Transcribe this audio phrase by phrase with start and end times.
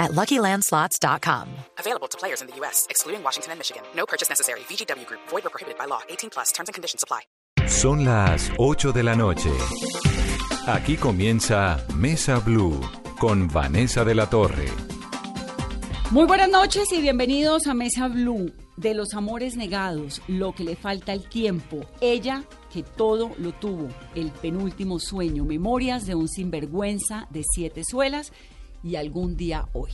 [0.00, 1.48] at LuckyLandSlots.com.
[1.78, 3.82] Available to players in the U.S., excluding Washington and Michigan.
[3.94, 4.60] No purchase necessary.
[4.60, 5.20] VGW Group.
[5.28, 6.00] Void or prohibited by law.
[6.08, 6.50] 18 plus.
[6.52, 7.20] Terms and conditions apply.
[7.68, 9.50] Son las 8 de la noche.
[10.66, 12.80] Aquí comienza Mesa Blue
[13.18, 14.66] con Vanessa de la Torre.
[16.10, 18.52] Muy buenas noches y bienvenidos a Mesa Blue.
[18.76, 21.80] De los amores negados, lo que le falta el tiempo.
[22.00, 23.88] Ella que todo lo tuvo.
[24.14, 25.44] El penúltimo sueño.
[25.44, 28.32] Memorias de un sinvergüenza de siete suelas
[28.82, 29.90] y algún día hoy.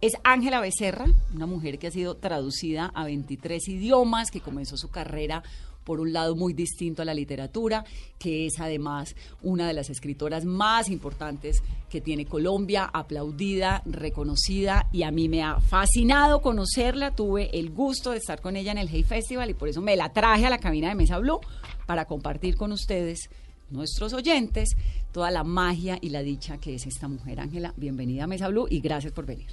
[0.00, 4.90] Es Ángela Becerra, una mujer que ha sido traducida a 23 idiomas, que comenzó su
[4.90, 5.42] carrera
[5.84, 7.84] por un lado muy distinto a la literatura,
[8.18, 15.02] que es además una de las escritoras más importantes que tiene Colombia, aplaudida, reconocida y
[15.04, 18.88] a mí me ha fascinado conocerla, tuve el gusto de estar con ella en el
[18.88, 21.40] Hey Festival y por eso me la traje a la cabina de Mesa Blue
[21.86, 23.28] para compartir con ustedes
[23.70, 24.70] nuestros oyentes
[25.12, 27.40] toda la magia y la dicha que es esta mujer.
[27.40, 29.48] Ángela, bienvenida a Mesa Blue y gracias por venir.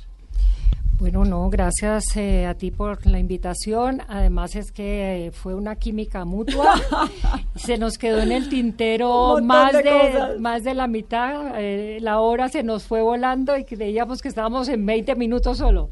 [1.02, 4.02] Bueno, no, gracias eh, a ti por la invitación.
[4.08, 6.80] Además es que eh, fue una química mutua.
[7.56, 11.60] se nos quedó en el tintero más de, más de la mitad.
[11.60, 15.90] Eh, la hora se nos fue volando y creíamos que estábamos en 20 minutos solo.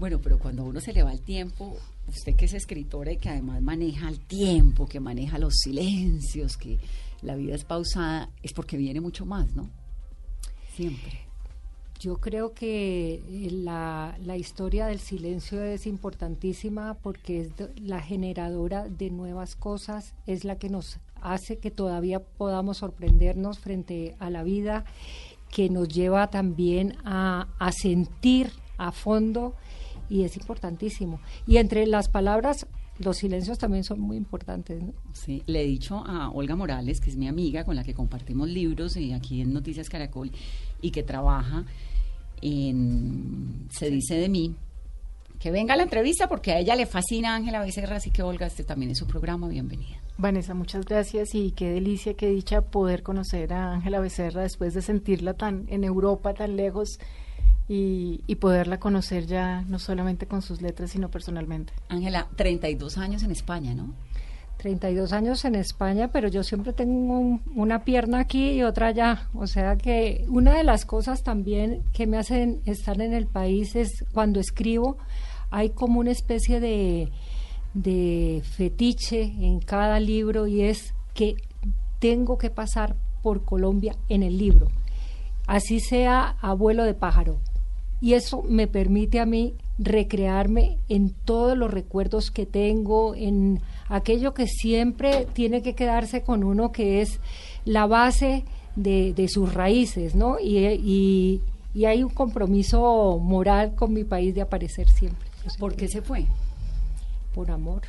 [0.00, 1.76] Bueno, pero cuando uno se le va el tiempo,
[2.08, 6.78] usted que es escritora y que además maneja el tiempo, que maneja los silencios, que
[7.22, 9.68] la vida es pausada, es porque viene mucho más, ¿no?
[10.74, 11.20] Siempre.
[11.98, 18.88] Yo creo que eh, la, la, historia del silencio es importantísima porque es la generadora
[18.88, 24.42] de nuevas cosas, es la que nos hace que todavía podamos sorprendernos frente a la
[24.42, 24.86] vida,
[25.50, 29.54] que nos lleva también a, a sentir a fondo
[30.08, 31.20] y es importantísimo.
[31.46, 32.66] Y entre las palabras
[33.00, 34.82] los silencios también son muy importantes.
[34.82, 34.92] ¿no?
[35.12, 38.48] Sí, le he dicho a Olga Morales, que es mi amiga con la que compartimos
[38.48, 40.30] libros y aquí en Noticias Caracol
[40.80, 41.64] y que trabaja
[42.42, 44.54] en Se dice de mí,
[45.38, 48.46] que venga a la entrevista porque a ella le fascina Ángela Becerra, así que Olga,
[48.46, 49.96] este también es su programa, bienvenida.
[50.18, 54.82] Vanessa, muchas gracias y qué delicia, qué dicha poder conocer a Ángela Becerra después de
[54.82, 56.98] sentirla tan en Europa, tan lejos
[57.72, 61.72] y, y, poderla conocer ya no solamente con sus letras, sino personalmente.
[61.88, 63.94] Ángela, 32 años en España, ¿no?
[64.56, 69.28] 32 años en España, pero yo siempre tengo un, una pierna aquí y otra allá.
[69.34, 73.76] O sea que una de las cosas también que me hacen estar en el país
[73.76, 74.98] es cuando escribo,
[75.50, 77.12] hay como una especie de,
[77.72, 81.36] de fetiche en cada libro y es que
[82.00, 84.66] tengo que pasar por Colombia en el libro,
[85.46, 87.38] así sea abuelo de pájaro.
[88.00, 94.34] Y eso me permite a mí recrearme en todos los recuerdos que tengo, en aquello
[94.34, 97.18] que siempre tiene que quedarse con uno, que es
[97.64, 98.44] la base
[98.76, 100.38] de, de sus raíces, ¿no?
[100.38, 101.40] Y, y,
[101.74, 105.28] y, hay un compromiso moral con mi país de aparecer siempre.
[105.58, 106.26] ¿Por qué se fue?
[107.34, 107.82] Por amor.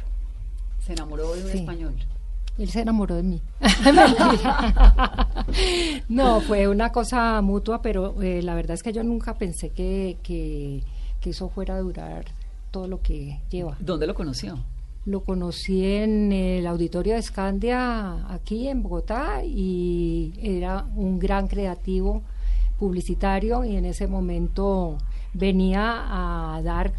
[0.86, 1.58] ¿Se enamoró de un sí.
[1.60, 1.94] español?
[2.58, 3.42] Él se enamoró de mí.
[6.10, 10.18] no, fue una cosa mutua, pero eh, la verdad es que yo nunca pensé que,
[10.24, 10.84] que,
[11.20, 12.26] que eso fuera a durar
[12.72, 13.76] todo lo que lleva.
[13.80, 14.58] ¿Dónde lo conoció?
[15.06, 22.22] Lo conocí en el auditorio de Scandia, aquí en Bogotá, y era un gran creativo
[22.78, 24.98] publicitario y en ese momento
[25.34, 26.92] venía a dar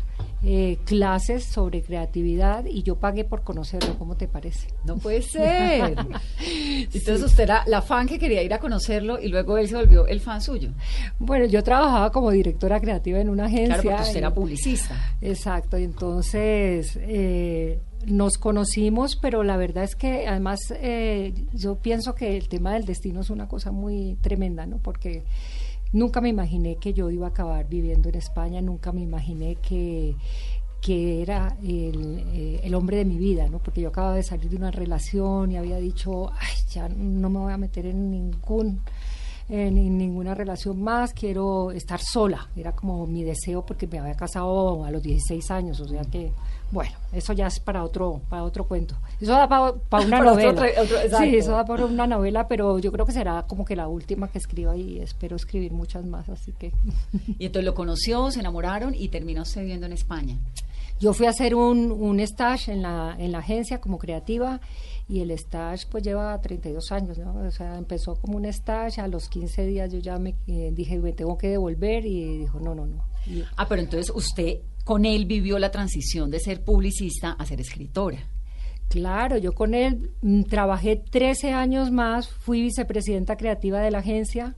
[0.44, 3.96] eh, clases sobre creatividad y yo pagué por conocerlo.
[3.96, 4.68] ¿Cómo te parece?
[4.84, 5.96] No puede ser.
[6.40, 7.24] Entonces sí.
[7.24, 10.20] usted era la fan que quería ir a conocerlo y luego él se volvió el
[10.20, 10.70] fan suyo.
[11.20, 13.80] Bueno, yo trabajaba como directora creativa en una agencia.
[13.80, 15.16] Claro, porque usted y, era publicista.
[15.20, 22.14] Exacto, y entonces eh, nos conocimos, pero la verdad es que además eh, yo pienso
[22.14, 24.78] que el tema del destino es una cosa muy tremenda, ¿no?
[24.78, 25.22] Porque
[25.92, 30.16] Nunca me imaginé que yo iba a acabar viviendo en España, nunca me imaginé que,
[30.80, 33.58] que era el, eh, el, hombre de mi vida, ¿no?
[33.58, 37.38] Porque yo acababa de salir de una relación y había dicho, ay, ya no me
[37.40, 38.80] voy a meter en ningún
[39.48, 42.48] en, ninguna relación más, quiero estar sola.
[42.56, 46.32] Era como mi deseo porque me había casado a los 16 años, o sea que,
[46.72, 48.96] bueno, eso ya es para otro para otro cuento.
[49.20, 50.50] Eso da para pa una novela.
[50.50, 53.76] Otro, otro, sí, eso da para una novela, pero yo creo que será como que
[53.76, 56.72] la última que escriba y espero escribir muchas más, así que...
[57.38, 60.38] Y entonces lo conoció, se enamoraron y terminó usted viviendo en España.
[60.98, 64.60] Yo fui a hacer un, un stage en la, en la agencia como creativa
[65.08, 67.34] y el stage pues lleva 32 años, ¿no?
[67.34, 70.98] O sea, empezó como un stage, a los 15 días yo ya me eh, dije,
[70.98, 73.04] me tengo que devolver y dijo, no, no, no.
[73.56, 78.18] ah, pero entonces usted con él vivió la transición de ser publicista a ser escritora.
[78.88, 84.54] Claro, yo con él mm, trabajé 13 años más, fui vicepresidenta creativa de la agencia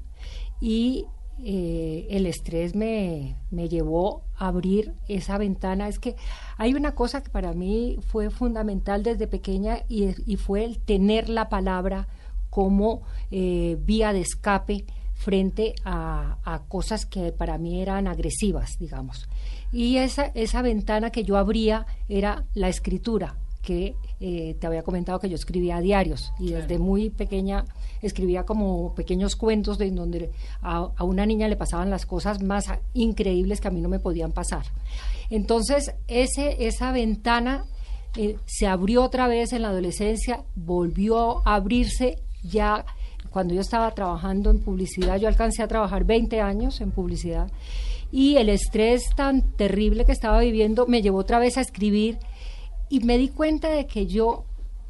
[0.60, 1.06] y
[1.44, 5.88] eh, el estrés me, me, llevó a abrir esa ventana.
[5.88, 6.16] Es que
[6.56, 11.48] hay una cosa que para mí fue fundamental desde pequeña y, fue el tener la
[11.48, 12.08] palabra
[12.50, 14.84] como eh, vía de escape
[15.24, 19.26] frente a, a, cosas que para mí eran agresivas, digamos.
[19.72, 25.18] Y esa, esa ventana que yo abría era la escritura, que eh, te había comentado
[25.18, 27.64] que yo escribía diarios y desde muy pequeña
[28.02, 30.30] escribía como pequeños cuentos de donde
[30.60, 34.32] a, una niña le pasaban las cosas más increíbles que a mí no me podían
[34.32, 34.66] pasar.
[35.30, 37.64] Entonces, ese, esa ventana
[38.16, 42.84] eh, se abrió otra vez en la adolescencia, volvió a abrirse ya
[43.34, 47.50] cuando yo estaba trabajando en publicidad, yo alcancé a trabajar 20 años en publicidad
[48.12, 52.16] y el estrés tan terrible que estaba viviendo me llevó otra vez a escribir
[52.88, 54.44] y me di cuenta de que yo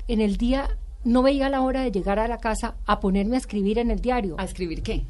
[0.09, 0.69] en el día
[1.05, 4.01] no veía la hora de llegar a la casa a ponerme a escribir en el
[4.01, 4.37] diario.
[4.39, 5.07] ¿A escribir qué?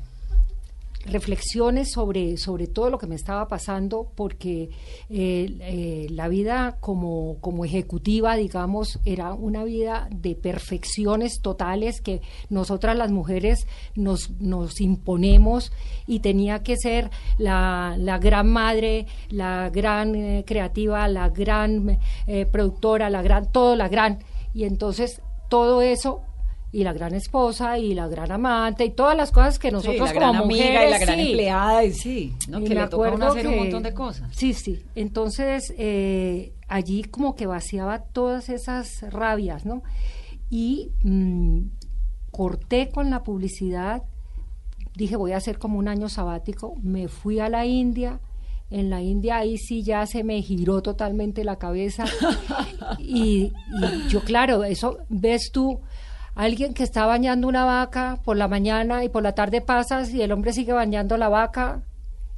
[1.05, 4.71] Reflexiones sobre, sobre todo lo que me estaba pasando, porque
[5.11, 12.23] eh, eh, la vida como, como ejecutiva, digamos, era una vida de perfecciones totales que
[12.49, 15.73] nosotras las mujeres nos, nos imponemos
[16.07, 21.99] y tenía que ser la, la gran madre, la gran eh, creativa, la gran
[22.51, 24.19] productora, la gran, todo, la gran.
[24.53, 26.23] Y entonces todo eso
[26.75, 30.19] y la gran esposa y la gran amante y todas las cosas que nosotros sí,
[30.19, 32.65] la como mujeres y la gran empleada y sí, ¿no?
[32.65, 34.29] que le toca hacer un montón de cosas.
[34.35, 34.83] Sí, sí.
[34.97, 39.85] Entonces eh, allí como que vaciaba todas esas rabias, ¿no?
[40.51, 41.61] Y mm,
[42.33, 44.03] corté con la publicidad.
[44.97, 46.75] Dije voy a hacer como un año sabático.
[46.83, 48.19] Me fui a la India.
[48.69, 52.05] En la India ahí sí ya se me giró totalmente la cabeza.
[52.99, 55.79] y, y yo, claro, eso ves tú
[56.35, 60.23] alguien que está bañando una vaca por la mañana y por la tarde pasas y
[60.23, 61.83] el hombre sigue bañando la vaca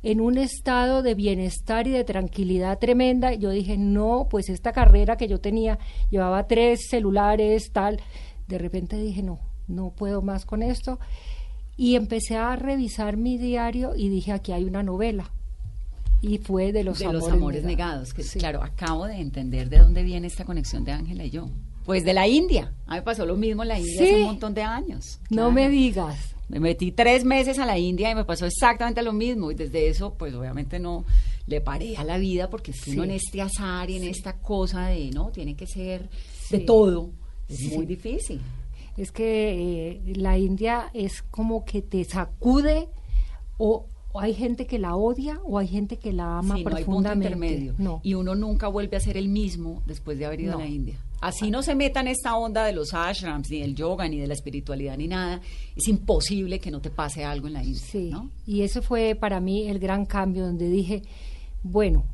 [0.02, 3.34] en un estado de bienestar y de tranquilidad tremenda.
[3.34, 5.78] Yo dije, no, pues esta carrera que yo tenía,
[6.10, 8.00] llevaba tres celulares, tal,
[8.46, 11.00] de repente dije, no, no puedo más con esto.
[11.76, 15.30] Y empecé a revisar mi diario y dije, aquí hay una novela.
[16.22, 18.14] Y fue de los, de amores, los amores negados.
[18.14, 21.48] que claro, acabo de entender de dónde viene esta conexión de Ángela y yo.
[21.86, 22.72] Pues de la India.
[22.86, 25.20] A mí me pasó lo mismo en la India hace un montón de años.
[25.30, 26.34] No me digas.
[26.48, 29.50] Me metí tres meses a la India y me pasó exactamente lo mismo.
[29.50, 31.04] Y desde eso, pues obviamente no
[31.46, 34.88] le paré a la vida porque si uno en este azar y en esta cosa
[34.88, 36.08] de, no, tiene que ser
[36.50, 37.10] de todo.
[37.48, 38.40] Es muy difícil.
[38.96, 42.88] Es que eh, la India es como que te sacude
[43.58, 43.86] o,
[44.18, 47.36] hay gente que la odia o hay gente que la ama profundamente.
[47.36, 48.00] No hay intermedio.
[48.02, 50.98] Y uno nunca vuelve a ser el mismo después de haber ido a la India.
[51.20, 54.26] Así no se meta en esta onda de los ashrams, ni del yoga, ni de
[54.26, 55.40] la espiritualidad, ni nada.
[55.74, 57.80] Es imposible que no te pase algo en la India.
[57.80, 58.12] Sí,
[58.46, 61.02] y ese fue para mí el gran cambio, donde dije,
[61.62, 62.04] bueno,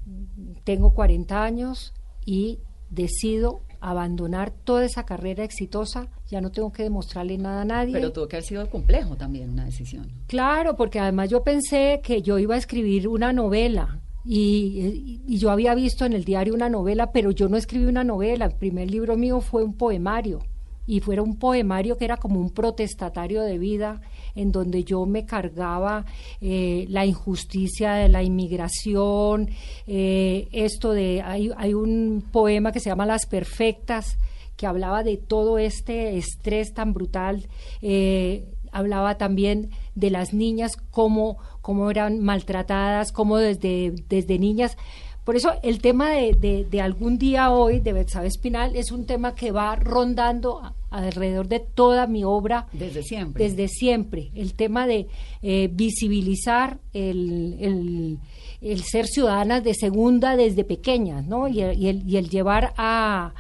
[0.65, 1.93] tengo 40 años
[2.25, 2.59] y
[2.91, 7.93] decido abandonar toda esa carrera exitosa, ya no tengo que demostrarle nada a nadie.
[7.93, 10.09] Pero tuvo que haber sido complejo también una decisión.
[10.29, 15.75] Claro, porque además yo pensé que yo iba a escribir una novela, y, yo había
[15.75, 18.45] visto en el diario una novela, pero yo no escribí una novela.
[18.45, 20.41] El primer libro mío fue un poemario.
[20.85, 24.01] Y fuera un poemario que era como un protestatario de vida,
[24.35, 26.05] en donde yo me cargaba
[26.41, 29.51] eh, la injusticia de la inmigración,
[29.87, 34.19] eh, esto de, hay, hay un poema que se llama Las Perfectas,
[34.57, 37.47] que hablaba de todo este estrés tan brutal,
[37.81, 44.77] eh, hablaba también de las niñas, cómo, cómo eran maltratadas, cómo desde, desde niñas.
[45.25, 49.37] Por eso el tema de, de, algún día hoy de Betsabe Espinal es un tema
[49.37, 52.67] que va rondando alrededor de toda mi obra.
[52.73, 53.45] Desde siempre.
[53.45, 54.33] Desde siempre.
[54.35, 55.07] El tema de
[55.43, 58.19] eh, visibilizar el,
[58.61, 61.47] el, ser ciudadanas de segunda desde pequeñas, ¿no?
[61.47, 63.33] Y el, y el, llevar a,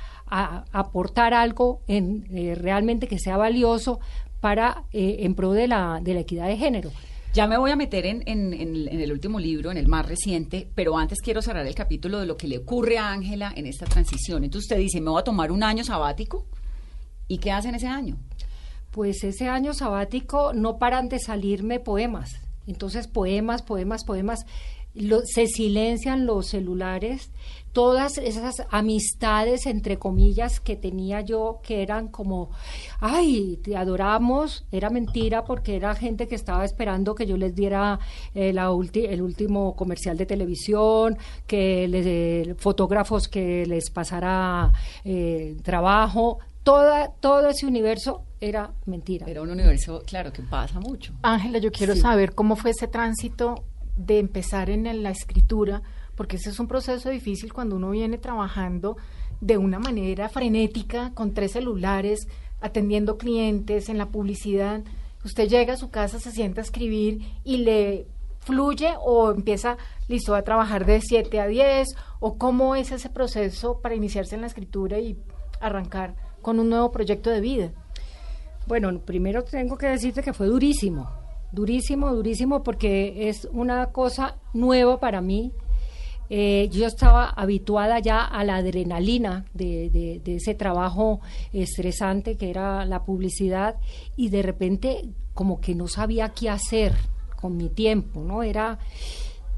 [0.72, 4.00] aportar algo en, eh, realmente que sea valioso
[4.40, 6.90] para eh, en pro de la, de la equidad de género.
[7.32, 10.68] Ya me voy a meter en, en, en, el último libro, en el más reciente,
[10.74, 13.86] pero antes quiero cerrar el capítulo de lo que le ocurre a Ángela en esta
[13.86, 14.44] transición.
[14.44, 16.44] Entonces usted dice, me voy a tomar un año sabático.
[17.28, 18.18] ¿Y qué hace en ese año?
[18.90, 22.32] Pues ese año sabático no paran de salirme poemas.
[22.66, 24.44] Entonces, poemas, poemas, poemas.
[25.24, 27.30] Se silencian los celulares,
[27.72, 32.50] todas esas amistades, entre comillas, que tenía yo, que eran como,
[33.00, 37.98] ay, te adoramos, era mentira porque era gente que estaba esperando que yo les diera
[38.34, 44.72] eh, la el último comercial de televisión, que les, fotógrafos que les pasara
[45.04, 49.26] eh, trabajo, Toda, todo ese universo era mentira.
[49.28, 51.12] Era un universo, claro, que pasa mucho.
[51.22, 53.64] Ángela, yo quiero saber cómo fue ese tránsito
[53.96, 55.82] de empezar en la escritura,
[56.14, 58.96] porque ese es un proceso difícil cuando uno viene trabajando
[59.40, 62.28] de una manera frenética, con tres celulares,
[62.60, 64.82] atendiendo clientes, en la publicidad.
[65.24, 68.06] Usted llega a su casa, se sienta a escribir y le
[68.40, 69.76] fluye o empieza,
[70.08, 71.88] listo, a trabajar de 7 a 10,
[72.20, 75.16] o cómo es ese proceso para iniciarse en la escritura y
[75.60, 77.72] arrancar con un nuevo proyecto de vida.
[78.66, 81.10] Bueno, primero tengo que decirte que fue durísimo,
[81.52, 85.52] durísimo, durísimo, porque es una cosa nueva para mí.
[86.30, 91.20] Eh, yo estaba habituada ya a la adrenalina de, ese trabajo
[91.52, 93.76] estresante que era la publicidad
[94.16, 96.94] y de repente como que no sabía qué hacer
[97.40, 98.42] con mi tiempo, ¿no?
[98.42, 98.78] Era...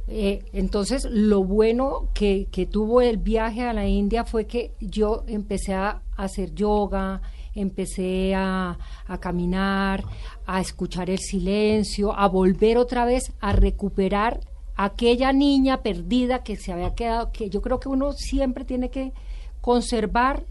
[0.06, 5.24] Eh, entonces, lo bueno que, que, tuvo el viaje a la India fue que yo
[5.28, 7.22] empecé a hacer yoga,
[7.54, 8.78] empecé a,
[9.20, 10.04] caminar,
[10.46, 14.40] a escuchar el silencio, a volver otra vez a recuperar
[14.76, 19.12] aquella niña perdida que se había quedado, que yo creo que uno siempre tiene que
[19.60, 20.44] conservar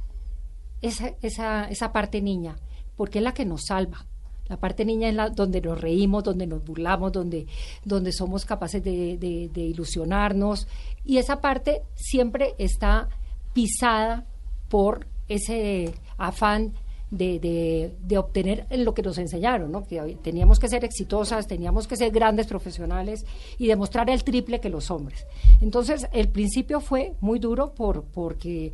[0.82, 2.56] esa, esa, esa parte niña,
[2.96, 4.06] porque es la que nos salva.
[4.48, 7.48] La parte niña es la donde nos reímos, donde nos burlamos, donde,
[7.86, 10.68] donde somos capaces de, de ilusionarnos.
[11.06, 13.08] Y esa parte siempre está
[13.54, 14.26] pisada
[14.70, 16.74] por ese afán
[17.14, 19.86] de, de, obtener lo que nos enseñaron, ¿no?
[19.86, 23.26] que teníamos que ser exitosas, teníamos que ser grandes profesionales
[23.60, 25.26] y demostrar el triple que los hombres.
[25.62, 28.74] Entonces, el principio fue muy duro por, porque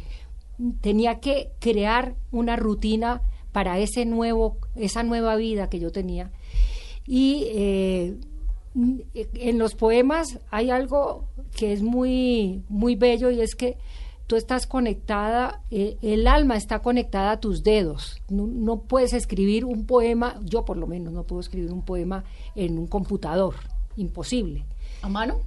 [0.79, 6.31] tenía que crear una rutina para ese nuevo, esa nueva vida que yo tenía.
[7.05, 8.17] Y eh,
[9.33, 11.25] en los poemas hay algo
[11.57, 13.77] que es muy, muy bello y es que
[14.29, 18.21] tú estás conectada, eh, el alma está conectada a tus dedos.
[18.29, 22.77] No, puedes escribir un poema, yo por lo menos no puedo escribir un poema en
[22.77, 23.55] un computador,
[23.97, 24.65] imposible.
[25.01, 25.39] ¿A mano?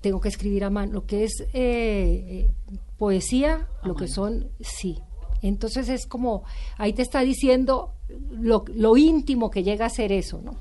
[0.00, 0.92] Tengo que escribir a mano.
[0.94, 2.50] Lo que es eh, eh,
[2.96, 4.98] poesía, lo que son, sí.
[5.42, 6.44] Entonces es como,
[6.78, 7.92] ahí te está diciendo
[8.30, 10.54] lo, lo íntimo que llega a ser eso, ¿no?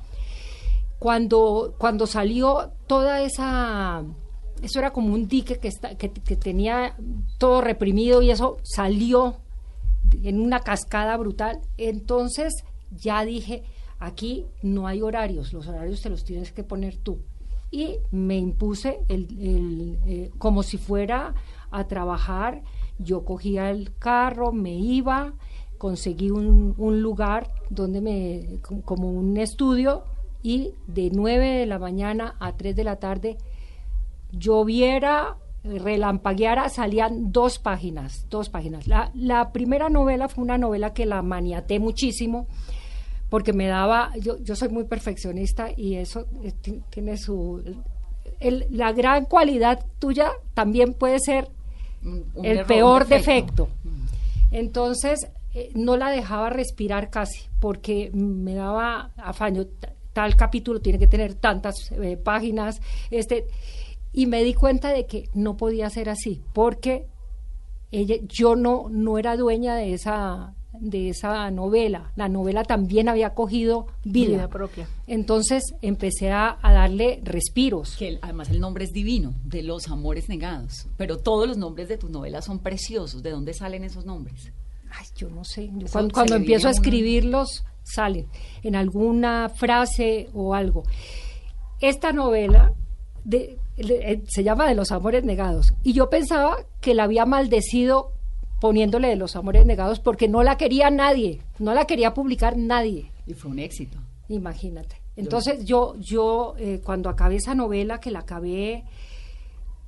[0.99, 4.03] Cuando, cuando salió toda esa
[4.61, 6.95] eso era como un dique que, está, que, tenía
[7.37, 9.37] todo reprimido y eso salió
[10.23, 11.59] en una cascada brutal.
[11.77, 13.63] Entonces ya dije,
[13.99, 17.19] aquí no hay horarios, los horarios te los tienes que poner tú.
[17.71, 21.33] Y me impuse el, eh, como si fuera
[21.71, 22.63] a trabajar,
[22.99, 25.33] yo cogía el carro, me iba,
[25.77, 30.03] conseguí un, lugar donde me, como un estudio,
[30.43, 33.37] y de 9 de la mañana a 3 de la tarde
[34.31, 38.87] lloviera, relampagueara, salían dos páginas, dos páginas.
[38.87, 42.47] La, la, primera novela fue una novela que la maniaté muchísimo
[43.29, 46.51] porque me daba, yo, yo soy muy perfeccionista y eso eh,
[46.89, 47.63] tiene su...
[48.41, 51.47] la gran cualidad tuya también puede ser
[52.43, 53.69] el peor defecto.
[54.51, 59.65] Entonces, eh, no la dejaba respirar casi porque me daba afaño.
[60.11, 62.81] Tal capítulo tiene que tener tantas eh, páginas.
[63.11, 63.47] Este,
[64.13, 67.07] y me di cuenta de que no podía ser así, porque
[67.91, 72.11] ella, yo no, no era dueña de esa, de esa novela.
[72.15, 74.87] La novela también había cogido vida, propia.
[75.07, 77.95] Entonces empecé a, darle respiros.
[77.97, 80.87] Que además el nombre es divino, de los amores negados.
[80.97, 83.23] Pero todos los nombres de tus novelas son preciosos.
[83.23, 84.51] ¿De dónde salen esos nombres?
[84.89, 85.69] Ay, yo no sé.
[85.91, 88.27] cuando, cuando empiezo a escribirlos, salen
[88.63, 90.83] en alguna frase o algo.
[91.79, 92.73] Esta novela
[93.23, 93.57] de,
[94.27, 95.73] se llama De los amores negados.
[95.83, 98.11] Y yo pensaba que la había maldecido
[98.59, 103.11] poniéndole de los amores negados porque no la quería nadie, no la quería publicar nadie.
[103.25, 103.97] Y fue un éxito.
[104.29, 105.01] Imagínate.
[105.15, 108.83] Entonces yo, yo eh, cuando acabé esa novela, que la acabé,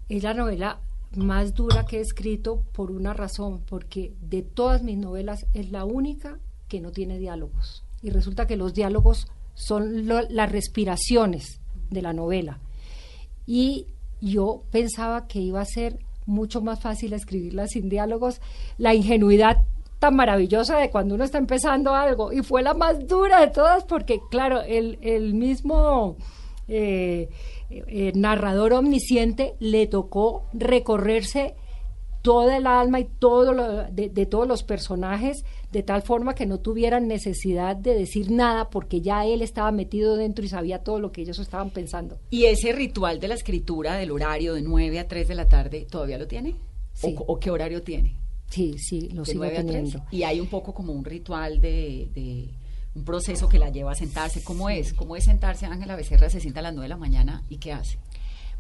[0.09, 0.79] es la novela
[1.15, 5.85] más dura que he escrito por una razón, porque de todas mis novelas es la
[5.85, 7.83] única que no tiene diálogos.
[8.01, 12.59] Y resulta que los diálogos son las respiraciones de la novela
[13.45, 13.88] y
[14.21, 18.41] yo pensaba que iba a ser mucho más fácil escribirla sin diálogos.
[18.77, 19.57] La ingenuidad
[20.00, 23.83] tan maravillosa de cuando uno está empezando algo y fue la más dura de todas
[23.85, 26.17] porque claro, el, el mismo
[26.67, 27.29] eh,
[27.69, 31.55] eh, narrador omnisciente, le tocó recorrerse
[32.23, 36.45] toda el alma y todo lo, de, de, todos los personajes de tal forma que
[36.45, 40.99] no tuvieran necesidad de decir nada porque ya él estaba metido dentro y sabía todo
[40.99, 42.17] lo que ellos estaban pensando.
[42.29, 45.85] ¿Y ese ritual de la escritura del horario de 9 a 3 de la tarde
[45.89, 46.55] todavía lo tiene?
[46.93, 47.13] Sí.
[47.19, 48.15] ¿O, o qué horario tiene?
[48.49, 49.73] Sí, sí, lo sigo 9 a 3.
[49.73, 50.05] teniendo.
[50.09, 52.49] Y hay un poco como un ritual de, de
[52.95, 54.43] un proceso que la lleva a sentarse.
[54.43, 54.93] ¿Cómo es?
[54.93, 55.65] ¿Cómo es sentarse?
[55.65, 57.97] Ángela Becerra se sienta a las 9 de la mañana y ¿qué hace?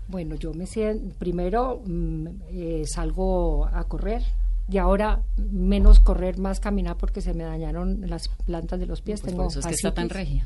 [0.07, 4.21] Bueno, yo me siento, primero mm, eh, salgo a correr
[4.69, 9.21] y ahora menos correr, más caminar porque se me dañaron las plantas de los pies.
[9.21, 10.45] Pues Tengo por eso es que está tan regia.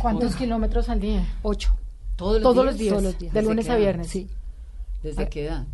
[0.00, 1.24] ¿Cuántos kilómetros al día?
[1.42, 1.74] Ocho.
[2.16, 2.66] ¿Todos los Todos días?
[2.66, 3.32] los días, Todos los días.
[3.34, 4.08] de ¿Desde lunes a viernes.
[4.08, 4.28] Sí.
[5.02, 5.28] ¿Desde Ah.
[5.28, 5.66] qué edad?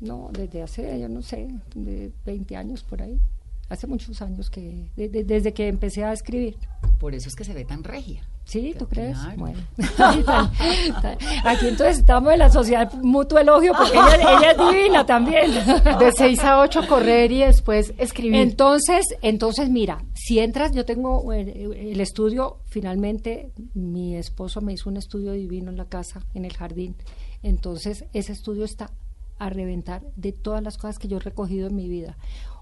[0.00, 3.18] No, desde hace, yo no sé, de 20 años por ahí.
[3.68, 6.56] Hace muchos años que, de- de- desde que empecé a escribir.
[6.98, 8.22] Por eso es que se ve tan regia.
[8.50, 9.16] Sí, ¿tú crees?
[9.16, 9.36] Claro.
[9.36, 9.60] Bueno.
[11.44, 15.52] Aquí entonces estamos en la sociedad mutuo elogio porque ella, ella es divina también.
[16.00, 18.40] De 6 a 8 correr y después escribir.
[18.40, 24.90] Entonces, entonces mira, si entras, yo tengo eh, el estudio, finalmente mi esposo me hizo
[24.90, 26.96] un estudio divino en la casa, en el jardín.
[27.44, 28.90] Entonces, ese estudio está
[29.38, 32.16] a reventar de todas las cosas que yo he recogido en mi vida.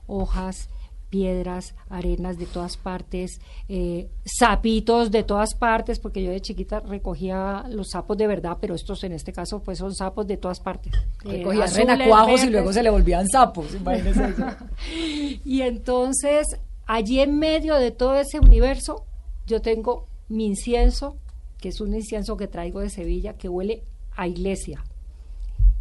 [0.06, 0.68] Hojas,
[1.10, 7.64] piedras, arenas de todas partes, eh, sapitos de todas partes, porque yo de chiquita recogía
[7.68, 10.92] los sapos de verdad, pero estos en este caso pues son sapos de todas partes.
[11.24, 13.74] Eh, Recogía renacuajos y luego se le volvían sapos.
[13.74, 14.44] Imagínese eso.
[15.44, 16.46] Y entonces,
[16.86, 19.04] allí en medio de todo ese universo,
[19.46, 21.16] yo tengo mi incienso,
[21.58, 23.82] que es un incienso que traigo de Sevilla, que huele
[24.14, 24.84] a iglesia.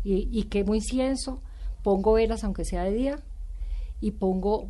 [0.04, 1.42] Y, y quemo incienso,
[1.84, 3.20] pongo velas, aunque sea de día,
[4.00, 4.70] y pongo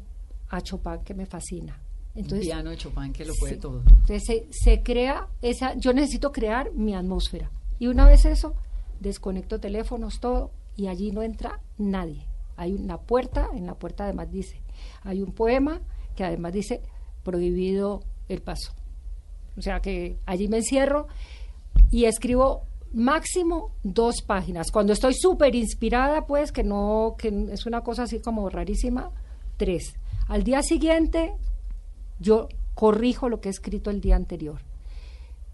[0.50, 1.82] a Chopin, que me fascina.
[2.16, 3.60] Entonces, piano de Chopin que lo puede Sí.
[3.60, 3.82] todo.
[3.88, 7.51] entonces se, se crea esa, yo necesito crear mi atmósfera.
[7.80, 8.56] Y una vez eso,
[9.00, 12.25] desconecto teléfonos, todo, y allí no entra nadie.
[12.56, 14.62] Hay una puerta, en la puerta además dice,
[15.04, 15.82] hay un poema
[16.16, 16.82] que además dice,
[17.24, 18.74] prohibido el paso.
[19.58, 21.08] O sea que allí me encierro
[21.91, 24.71] y escribo máximo dos páginas.
[24.71, 29.12] Cuando estoy súper inspirada, pues, que no, que es una cosa así como rarísima,
[29.58, 29.93] tres.
[30.28, 31.34] Al día siguiente,
[32.20, 34.60] yo corrijo lo que he escrito el día anterior.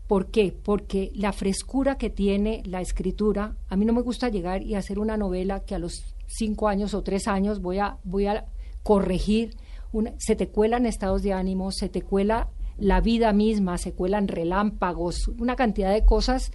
[0.07, 0.51] ¿Por qué?
[0.51, 4.99] Porque la frescura que tiene la escritura, a mí no me gusta llegar y hacer
[4.99, 8.45] una novela que a los cinco años o tres años voy a, voy a
[8.81, 9.55] corregir.
[9.91, 14.27] Una, se te cuelan estados de ánimo, se te cuela la vida misma, se cuelan
[14.27, 16.51] relámpagos, una cantidad de cosas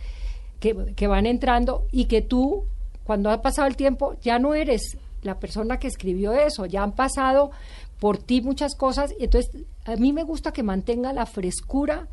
[0.59, 2.65] que, que van entrando y que tú,
[3.05, 6.93] cuando ha pasado el tiempo, ya no eres la persona que escribió eso, ya han
[6.93, 7.51] pasado
[8.01, 9.51] por ti muchas cosas, y entonces
[9.85, 12.09] a mí me gusta que mantenga la frescura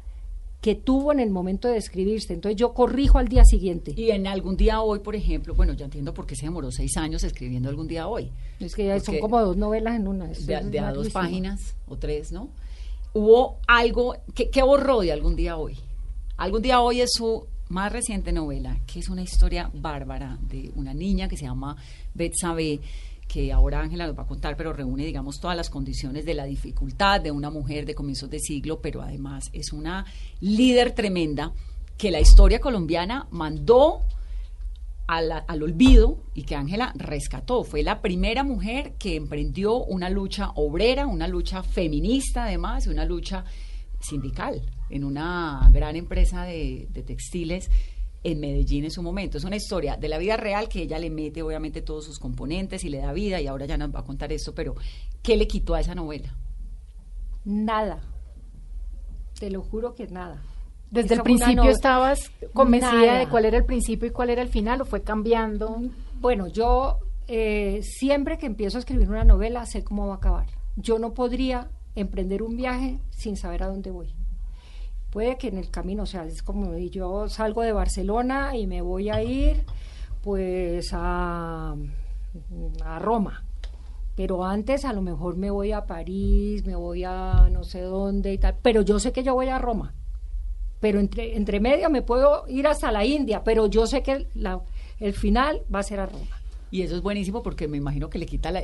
[0.66, 3.94] que tuvo en el momento de escribirse, entonces yo corrijo al día siguiente.
[3.96, 6.98] Y en algún día hoy, por ejemplo, bueno, ya entiendo por qué se demoró seis
[6.98, 8.32] años escribiendo algún día hoy.
[8.60, 10.26] es que ya son como dos novelas en una.
[10.26, 12.50] De, a dos páginas o tres, ¿no?
[13.14, 15.78] Hubo algo, que ¿qué borró de algún día hoy?
[16.36, 20.96] Algún día hoy es su más reciente novela, que es una historia bárbara de una
[20.96, 21.78] niña que se llama
[22.16, 22.80] Betsabe,
[23.28, 26.46] que ahora Ángela nos va a contar, pero reúne, digamos, todas las condiciones de la
[26.46, 30.06] dificultad de una mujer de comienzos de siglo, pero además es una
[30.40, 31.54] líder tremenda
[31.98, 34.04] que la historia colombiana mandó
[35.08, 37.64] al, al olvido y que Ángela rescató.
[37.64, 43.06] Fue la primera mujer que emprendió una lucha obrera, una lucha feminista además, y una
[43.06, 43.46] lucha
[44.00, 47.70] sindical en una gran empresa de, de textiles
[48.28, 49.38] en Medellín en su momento.
[49.38, 52.84] Es una historia de la vida real que ella le mete obviamente todos sus componentes
[52.84, 54.74] y le da vida y ahora ya nos va a contar esto, pero
[55.22, 56.36] ¿qué le quitó a esa novela?
[57.46, 58.02] Nada.
[59.40, 60.42] Te lo juro que nada.
[60.90, 63.20] Desde Esa el principio no- estabas convencida Nada.
[63.20, 65.82] de cuál era el principio y cuál era el final, o fue cambiando.
[66.20, 70.48] Bueno, yo eh, siempre que empiezo a escribir una novela sé cómo va a acabar.
[70.78, 74.14] Yo no podría emprender un viaje sin saber a dónde voy.
[75.16, 78.82] Puede que en el camino, o sea, es como yo salgo de Barcelona y me
[78.82, 79.64] voy a ir
[80.22, 81.74] pues a,
[82.84, 83.46] a Roma.
[84.18, 88.34] Pero antes a lo mejor me voy a París, me voy a no sé dónde
[88.34, 88.58] y tal.
[88.62, 89.94] Pero yo sé que yo voy a Roma
[90.82, 94.60] pero entre, entre medio me puedo ir hasta la India, pero yo sé que la-
[95.00, 96.28] el final va a ser a Roma.
[96.72, 98.62] Y eso es buenísimo porque me imagino que le quita la,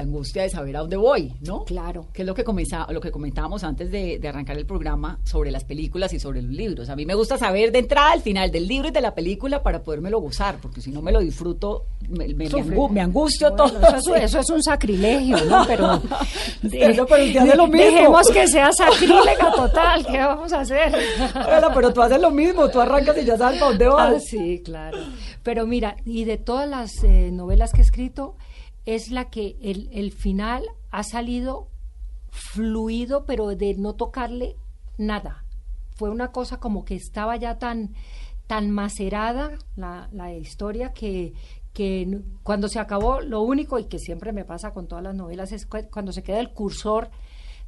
[0.00, 1.64] angustia de saber a dónde voy, ¿no?
[1.64, 2.06] Claro.
[2.12, 5.50] Que es lo que, comenzá- lo que comentábamos antes de, de arrancar el programa sobre
[5.50, 6.88] las películas y sobre los libros.
[6.88, 9.62] A mí me gusta saber de entrada el final del libro y de la película
[9.62, 12.76] para podérmelo gozar, porque si no me lo disfruto me, me, me Sufre.
[12.76, 13.96] angu- me angustio Bueno, todo.
[13.96, 15.64] Eso, es- eso es un sacrilegio, ¿no?
[15.66, 16.02] Pero,
[16.70, 17.86] pero usted hace lo mismo.
[17.86, 20.06] dejemos que sea sacrílega total.
[20.06, 20.92] ¿Qué vamos a hacer?
[21.34, 24.14] Bueno, pero tú haces lo mismo, tú arrancas y ya sabes para dónde vas.
[24.16, 24.98] Ah, sí, claro.
[25.42, 28.36] Pero mira, y de todas las eh, novelas que he escrito,
[28.84, 31.68] es la que el, el final ha salido
[32.30, 34.56] fluido, pero de no tocarle
[34.98, 35.44] nada.
[35.96, 37.94] Fue una cosa como que estaba ya tan,
[38.46, 41.34] tan macerada la, la historia que,
[41.72, 45.52] que cuando se acabó, lo único, y que siempre me pasa con todas las novelas,
[45.52, 47.10] es cu- cuando se queda el cursor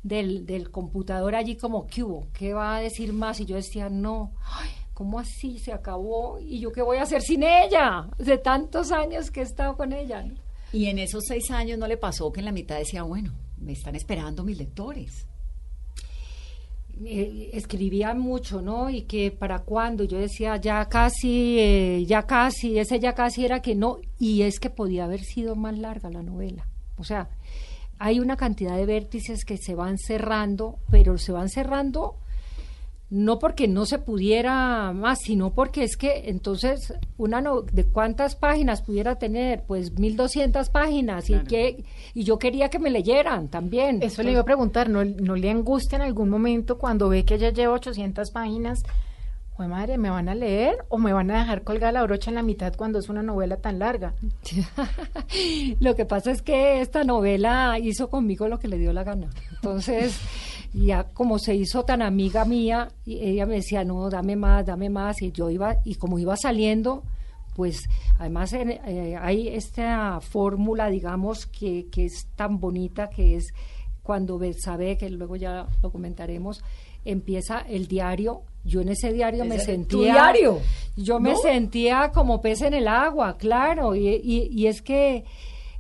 [0.02, 2.28] del, del computador allí como, ¿qué hubo?
[2.32, 3.40] ¿Qué va a decir más?
[3.40, 6.38] Y yo decía, no, ay, ¿cómo así se acabó?
[6.40, 8.09] ¿Y yo qué voy a hacer sin ella?
[8.18, 10.22] De tantos años que he estado con ella.
[10.22, 10.35] ¿no?
[10.72, 13.72] Y en esos seis años no le pasó que en la mitad decía, bueno, me
[13.72, 15.26] están esperando mis lectores.
[17.04, 18.88] eh, escribía mucho, ¿no?
[18.88, 23.61] Y que para cuándo, yo decía, ya casi, eh, ya casi, ese ya casi era
[23.61, 26.68] que no, y es que podía haber sido más larga la novela.
[26.96, 27.28] O sea,
[27.98, 32.16] hay una cantidad de vértices que se van cerrando, pero se van cerrando
[33.14, 38.35] no porque no se pudiera más, sino porque es que entonces una no, de cuántas
[38.35, 44.03] páginas pudiera tener, pues 1200 páginas y que y yo quería que me leyeran también.
[44.03, 47.37] Eso le iba a preguntar, ¿no, ¿no le angustia en algún momento cuando ve que
[47.37, 48.83] ella lleva 800 páginas?
[49.57, 52.35] Jue madre, ¿me van a leer o me van a dejar colgar la brocha en
[52.35, 54.14] la mitad cuando es una novela tan larga?
[55.79, 59.31] Lo que pasa es que esta novela hizo conmigo lo que le dio la gana.
[59.53, 60.18] Entonces,
[60.74, 64.90] ya como se hizo tan amiga mía, y ella me decía, no, dame más, dame
[64.90, 67.02] más, y yo iba, y como iba saliendo,
[67.54, 67.84] pues
[68.18, 73.52] además eh, hay esta fórmula, digamos, que, que es tan bonita, que es
[74.02, 76.62] cuando sabe que luego ya lo comentaremos,
[77.04, 78.42] empieza el diario.
[78.64, 80.12] Yo en ese diario me ¿Ese- sentía...
[80.14, 80.58] diario?
[80.96, 85.24] Yo me sentía como pez en el agua, claro, y, y- y es que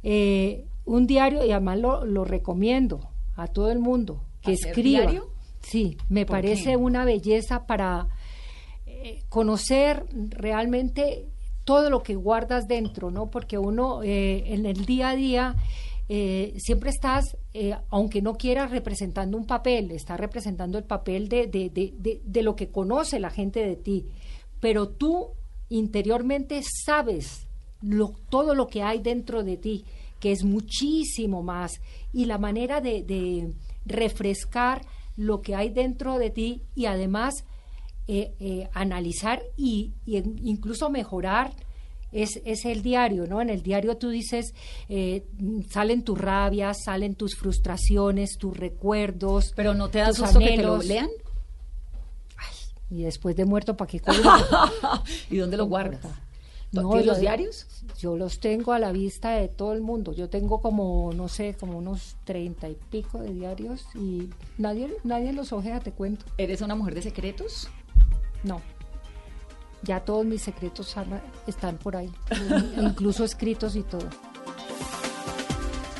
[0.02, 3.00] eh, un diario, y además lo, lo recomiendo
[3.36, 5.00] a todo el mundo, que ¿Hacer escriba.
[5.02, 5.30] diario?
[5.60, 6.76] Sí, me ¿Por parece qué?
[6.76, 8.08] una belleza para
[8.86, 11.26] eh, conocer realmente
[11.64, 13.30] todo lo que guardas dentro, ¿no?
[13.30, 15.56] Porque uno eh, en el día a día
[16.08, 21.46] eh, siempre estás, eh, aunque no quieras, representando un papel, estás representando el papel de,
[21.46, 24.04] de, de, de, lo que conoce la gente de ti,
[24.60, 25.30] pero tú
[25.70, 27.46] interiormente sabes
[27.80, 29.84] lo, todo lo que hay dentro de ti,
[30.20, 31.80] que es muchísimo más,
[32.12, 33.54] y la manera de
[33.84, 34.82] refrescar
[35.16, 37.44] lo que hay dentro de ti y además
[38.06, 40.18] eh, eh, analizar y, y
[40.48, 41.52] incluso mejorar
[42.14, 43.42] es, es el diario, ¿no?
[43.42, 44.54] En el diario tú dices,
[44.88, 45.26] eh,
[45.68, 49.52] salen tus rabias, salen tus frustraciones, tus recuerdos.
[49.56, 51.08] Pero no te da tus susto que te lo lean.
[52.90, 54.00] Y después de muerto, ¿para qué?
[55.30, 56.00] ¿Y dónde lo guardas?
[56.82, 56.88] Importa.
[57.02, 57.66] ¿Tienes yo- los diarios?
[57.98, 60.12] Yo los tengo a la vista de todo el mundo.
[60.12, 65.32] Yo tengo como, no sé, como unos treinta y pico de diarios y nadie, nadie
[65.32, 66.24] los ojea, te cuento.
[66.38, 67.68] ¿Eres una mujer de secretos?
[68.42, 68.60] No.
[69.82, 70.94] Ya todos mis secretos
[71.46, 72.10] están por ahí,
[72.80, 74.08] incluso escritos y todo.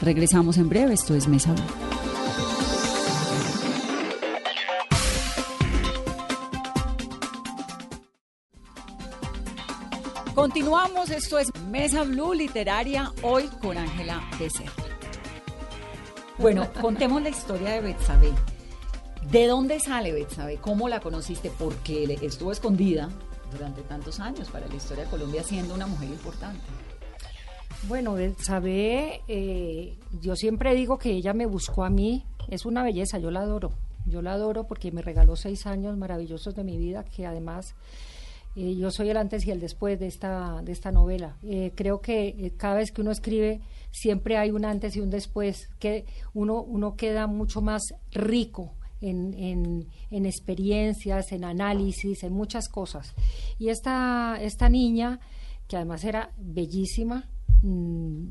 [0.00, 1.54] Regresamos en breve, esto es Mesa
[10.34, 14.72] Continuamos, esto es Mesa Blue Literaria, hoy con Ángela Becerra.
[16.38, 18.32] Bueno, contemos la historia de Betsabe.
[19.30, 20.56] ¿De dónde sale Betsabe?
[20.56, 21.52] ¿Cómo la conociste?
[21.56, 23.10] Porque estuvo escondida
[23.52, 26.60] durante tantos años para la historia de Colombia siendo una mujer importante.
[27.86, 33.18] Bueno, sabe, eh, yo siempre digo que ella me buscó a mí, es una belleza,
[33.18, 33.70] yo la adoro,
[34.04, 37.76] yo la adoro porque me regaló seis años maravillosos de mi vida, que además
[38.56, 41.36] eh, yo soy el antes y el después de esta, de esta novela.
[41.42, 45.10] Eh, creo que eh, cada vez que uno escribe siempre hay un antes y un
[45.10, 52.32] después, que uno, uno queda mucho más rico en, en, en experiencias, en análisis, en
[52.32, 53.12] muchas cosas.
[53.58, 55.18] Y esta, esta niña,
[55.66, 57.28] que además era bellísima,
[57.62, 58.26] mm,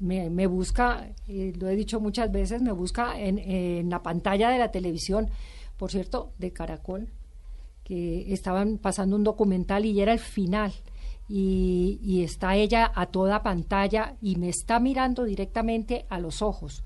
[0.00, 5.28] me, busca, lo he dicho muchas veces, me busca en la pantalla de la televisión,
[5.76, 7.10] por cierto, de Caracol,
[7.88, 10.72] que estaban pasando un documental y era el final.
[11.30, 16.84] Y, y está ella a toda pantalla y me está mirando directamente a los ojos.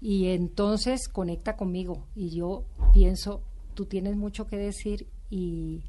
[0.00, 3.42] Y entonces conecta conmigo y yo pienso,
[3.74, 5.82] tú tienes mucho que decir y,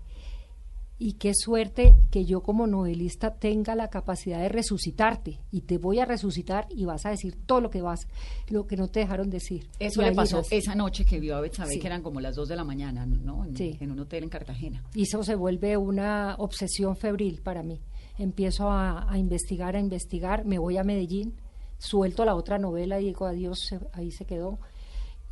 [1.03, 5.97] y qué suerte que yo como novelista tenga la capacidad de resucitarte y te voy
[5.97, 8.07] a resucitar y vas a decir todo lo que vas,
[8.49, 9.67] lo que no te dejaron decir.
[9.79, 10.51] Eso Y le pasó irás.
[10.51, 11.79] esa noche que vio a Betsabe, Sí.
[11.79, 13.43] que eran como las 2 de la mañana, ¿no?
[13.45, 13.75] En, Sí.
[13.79, 14.83] en un hotel en Cartagena.
[14.93, 17.79] Y eso se vuelve una obsesión febril para mí.
[18.19, 21.33] empiezo a, a investigar, a investigar, me voy a Medellín,
[21.79, 23.57] suelto la otra novela y digo adiós,
[23.93, 24.59] ahí se quedó.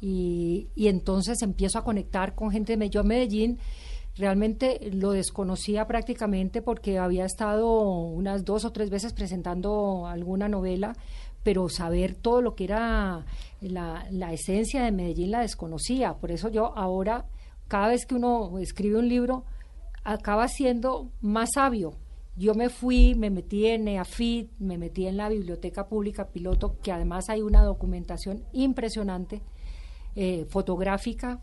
[0.02, 2.92] Y, y entonces empiezo a conectar con gente de Medellín.
[2.94, 3.60] Yo Medellín
[4.20, 10.94] realmente lo desconocía prácticamente porque había estado unas dos o tres veces presentando alguna novela,
[11.42, 13.26] pero saber todo lo que era
[13.62, 16.16] la, la esencia de Medellín la desconocía.
[16.16, 17.28] Por eso yo ahora,
[17.70, 19.46] cada vez que uno escribe un libro,
[20.04, 21.94] acaba siendo más sabio.
[22.36, 26.92] Yo me fui, me metí en EAFIT, me metí en la Biblioteca Pública Piloto, que
[26.92, 29.42] además hay una documentación impresionante,
[30.16, 31.42] eh, fotográfica,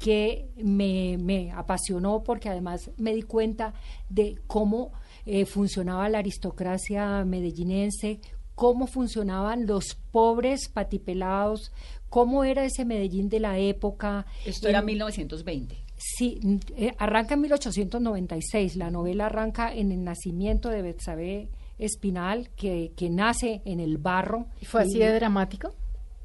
[0.00, 3.74] que me, me apasionó porque además me di cuenta
[4.08, 4.92] de cómo
[5.26, 8.18] eh, funcionaba la aristocracia medellinense,
[8.54, 11.70] cómo funcionaban los pobres patipelados,
[12.08, 14.24] cómo era ese Medellín de la época.
[14.46, 15.76] Esto era En- 1920.
[15.96, 16.40] Sí,
[16.78, 18.76] eh, arranca en 1896.
[18.76, 24.46] La novela arranca en el nacimiento de Betsabé Espinal, que, que nace en el barro.
[24.62, 25.74] ¿Y ¿Fue así Y, de dramático?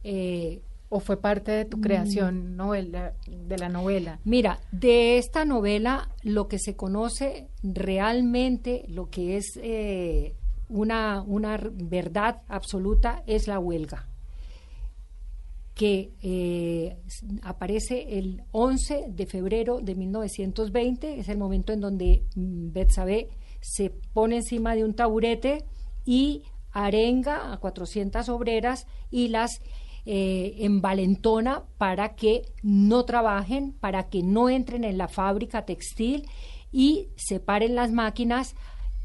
[0.05, 4.19] eh, ¿O fue parte de tu creación novela, de la novela?
[4.23, 10.35] Mira, de esta novela lo que se conoce realmente, lo que es eh,
[10.69, 14.07] una, una verdad absoluta, es la huelga
[15.75, 16.97] que eh,
[17.43, 23.27] aparece el 11 de febrero de 1920, es el momento en donde mm, Betsabé
[23.59, 25.65] se pone encima de un taburete
[26.05, 29.61] y arenga a 400 obreras y las
[30.05, 36.27] eh, envalentona para que no trabajen, para que no entren en la fábrica textil
[36.71, 38.55] y separen las máquinas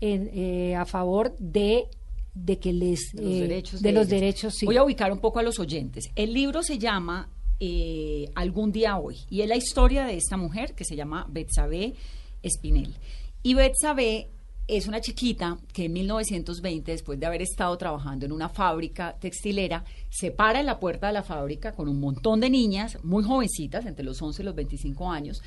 [0.01, 1.87] en, eh, a favor de,
[2.35, 3.83] de que les de los eh, derechos.
[3.83, 4.21] de los ellas.
[4.21, 4.67] derechos sí.
[4.67, 6.11] Voy a ubicar un poco a los oyentes.
[6.17, 10.75] El libro se llama eh, Algún día hoy y es la historia de esta mujer
[10.75, 11.95] que se llama Betsabé
[12.43, 12.95] Espinel.
[13.43, 14.31] Y Betsabé
[14.77, 19.85] es una chiquita que en 1920, después de haber estado trabajando en una fábrica textilera,
[20.09, 23.85] se para en la puerta de la fábrica con un montón de niñas muy jovencitas,
[23.87, 25.43] entre los 11 y los 25 años,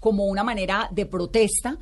[0.00, 1.78] como una manera de protesta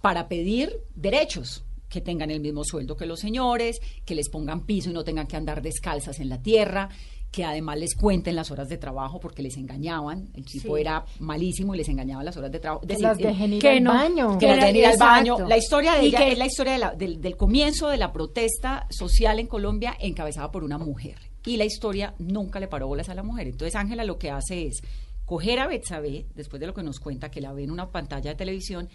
[0.00, 4.90] para pedir derechos, que tengan el mismo sueldo que los señores, que les pongan piso
[4.90, 6.88] y no tengan que andar descalzas en la tierra,
[7.30, 10.80] que además les cuenten las horas de trabajo porque les engañaban, el tipo Sí.
[10.80, 12.84] era malísimo y les engañaban las horas de trabajo.
[12.98, 14.32] Las dejen ir que al no, baño.
[14.38, 15.32] que que las dejen ir al Exacto.
[15.34, 15.48] baño.
[15.48, 17.98] La historia de Y ella que- es la historia de la- del, del comienzo de
[17.98, 21.16] la protesta social en Colombia encabezada por una mujer.
[21.44, 23.46] Y la historia nunca le paró bolas a la mujer.
[23.46, 24.80] Entonces Ángela lo que hace es
[25.26, 28.30] coger a Betsabé, después de lo que nos cuenta, que la ve en una pantalla
[28.30, 28.88] de televisión,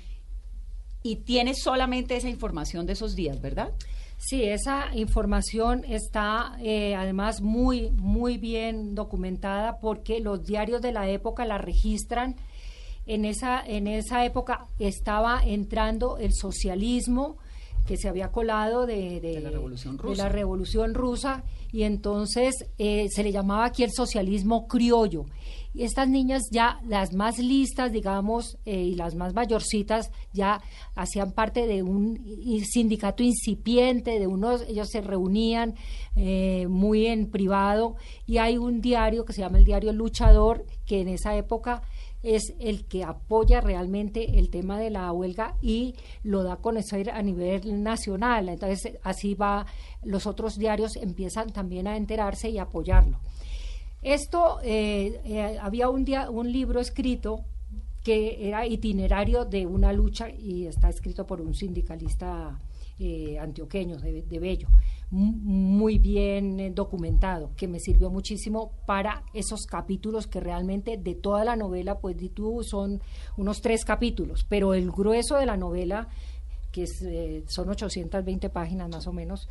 [1.04, 3.74] y tiene solamente esa información de esos días, ¿verdad?
[4.18, 11.10] Sí, esa información está eh, además muy, muy bien documentada porque los diarios de la
[11.10, 12.38] época la registran.
[13.06, 17.38] En esa, en esa época estaba entrando el socialismo
[17.86, 20.24] que se había colado de, De la Revolución de Rusa.
[20.24, 25.26] la Revolución Rusa y entonces eh, se le llamaba aquí el socialismo criollo.
[25.74, 30.62] Y estas niñas ya, las más listas, digamos, eh, y las más mayorcitas, ya
[30.96, 32.20] hacían parte de un
[32.64, 35.74] sindicato incipiente, de unos, ellos se reunían
[36.16, 37.96] eh, muy en privado,
[38.28, 41.82] y hay un diario que se llama el diario Luchador, que en esa época
[42.24, 47.12] es el que apoya realmente el tema de la huelga y lo da a conocer
[47.12, 48.48] a nivel nacional.
[48.48, 49.66] Entonces, así va,
[50.04, 53.20] los otros diarios empiezan también a enterarse y apoyarlo.
[54.04, 57.46] Esto, eh, eh, había un, dia- un libro escrito
[58.04, 62.60] que era itinerario de una lucha y está escrito por un sindicalista
[63.00, 64.68] eh, antioqueño de, de Bello,
[65.10, 71.46] mu- muy bien documentado, que me sirvió muchísimo para esos capítulos que realmente de toda
[71.46, 73.02] la novela, pues di tú, son
[73.38, 76.10] unos tres capítulos, pero el grueso de la novela
[76.74, 79.48] que es, eh, son 820 páginas más o menos,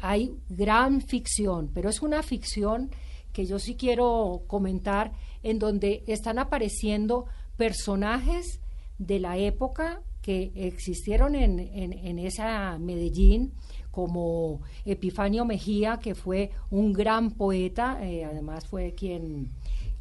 [0.00, 2.90] hay gran ficción, pero es una ficción
[3.32, 8.60] que yo sí quiero comentar, en donde están apareciendo personajes
[8.98, 13.52] de la época que existieron en, en, en esa Medellín,
[13.90, 19.48] como Epifanio Mejía, que fue un gran poeta, eh, además fue quien,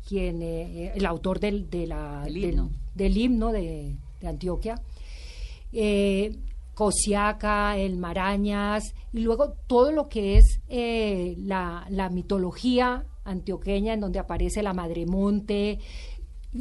[0.07, 2.69] quien eh, el autor del, de la, Del himno.
[2.95, 4.75] del himno de, de Antioquia
[5.73, 6.35] eh,
[6.73, 13.99] Cosiaca, el Marañas, y luego todo lo que es eh, la, la mitología antioqueña, en
[13.99, 15.79] donde aparece la Madremonte.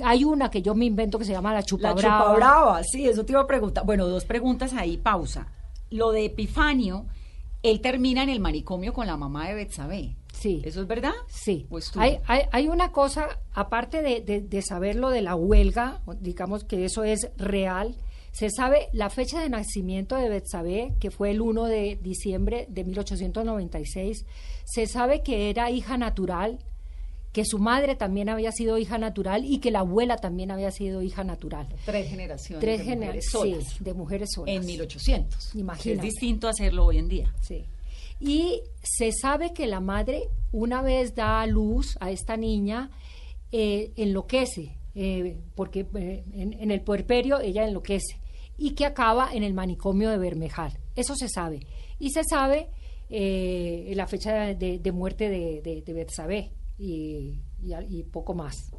[0.05, 2.19] Hay una que yo me invento que se llama la Chupa La Brava.
[2.21, 3.85] chupa brava, sí, eso te iba a preguntar.
[3.85, 5.49] Bueno, dos preguntas ahí, pausa.
[5.91, 7.07] Lo de Epifanio,
[7.63, 10.17] él termina en el manicomio con la mamá de Betsabé.
[10.33, 10.63] Sí.
[10.65, 11.13] ¿Eso es verdad?
[11.29, 16.01] Sí, hay, hay, hay una cosa, aparte de, de, de saber lo de la huelga,
[16.21, 17.97] digamos que eso es real,
[18.33, 22.85] Se sabe la fecha de nacimiento de Betsabé, que fue el 1 de diciembre de
[22.85, 24.25] 1896.
[24.65, 26.59] Se sabe que era hija natural,
[27.33, 31.03] que su madre también había sido hija natural y que la abuela también había sido
[31.03, 31.69] hija natural.
[31.85, 34.57] Tres generaciones Tres de mujeres de mujeres solas.
[34.57, 35.55] En 1800.
[35.55, 36.09] Imagínate.
[36.09, 37.35] Es distinto hacerlo hoy en día.
[37.41, 37.65] Sí.
[38.21, 42.91] Y se sabe que la madre, una vez da a luz a esta niña,
[43.53, 48.21] eh, enloquece, eh, porque eh, en, el puerperio ella enloquece,
[48.57, 50.79] y que acaba en el manicomio de Bermejal.
[50.97, 51.61] Eso se sabe.
[51.99, 52.69] Y se sabe
[53.09, 58.73] eh, la fecha de, muerte de, de, y, poco más.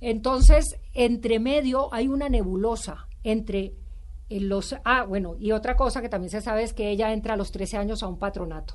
[0.00, 3.74] Entonces, entre medio hay una nebulosa entre
[4.28, 4.74] los...
[4.84, 7.52] Ah, bueno, y otra cosa que también se sabe es que ella entra a los
[7.52, 8.74] 13 años a un patronato.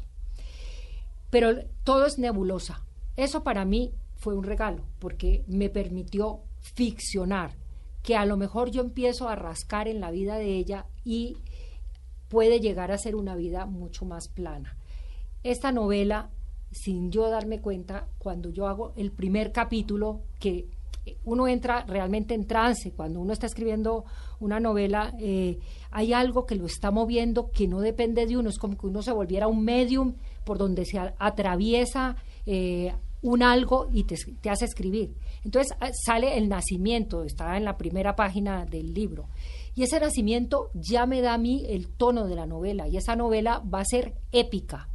[1.30, 2.86] Pero todo es nebulosa.
[3.18, 7.56] Eso para mí fue un regalo, porque me permitió ficcionar,
[8.04, 11.38] que a lo mejor yo empiezo a rascar en la vida de ella y
[12.30, 14.78] puede llegar a ser una vida mucho más plana.
[15.44, 16.30] Esta novela,
[16.72, 20.68] sin yo darme cuenta, cuando yo hago el primer capítulo, que
[21.26, 24.06] uno entra realmente en trance, cuando uno está escribiendo
[24.40, 25.58] una novela, eh,
[25.90, 29.02] hay algo que lo está moviendo que no depende de uno, es como que uno
[29.02, 34.66] se volviera un medium por donde se atraviesa eh, un algo y te, te hace
[34.66, 35.14] escribir.
[35.44, 39.28] Entonces ah, sale el nacimiento, está en la primera página del libro.
[39.76, 43.16] Y ese nacimiento ya me da a mí el tono de la novela y esa
[43.16, 44.90] novela va a ser épica.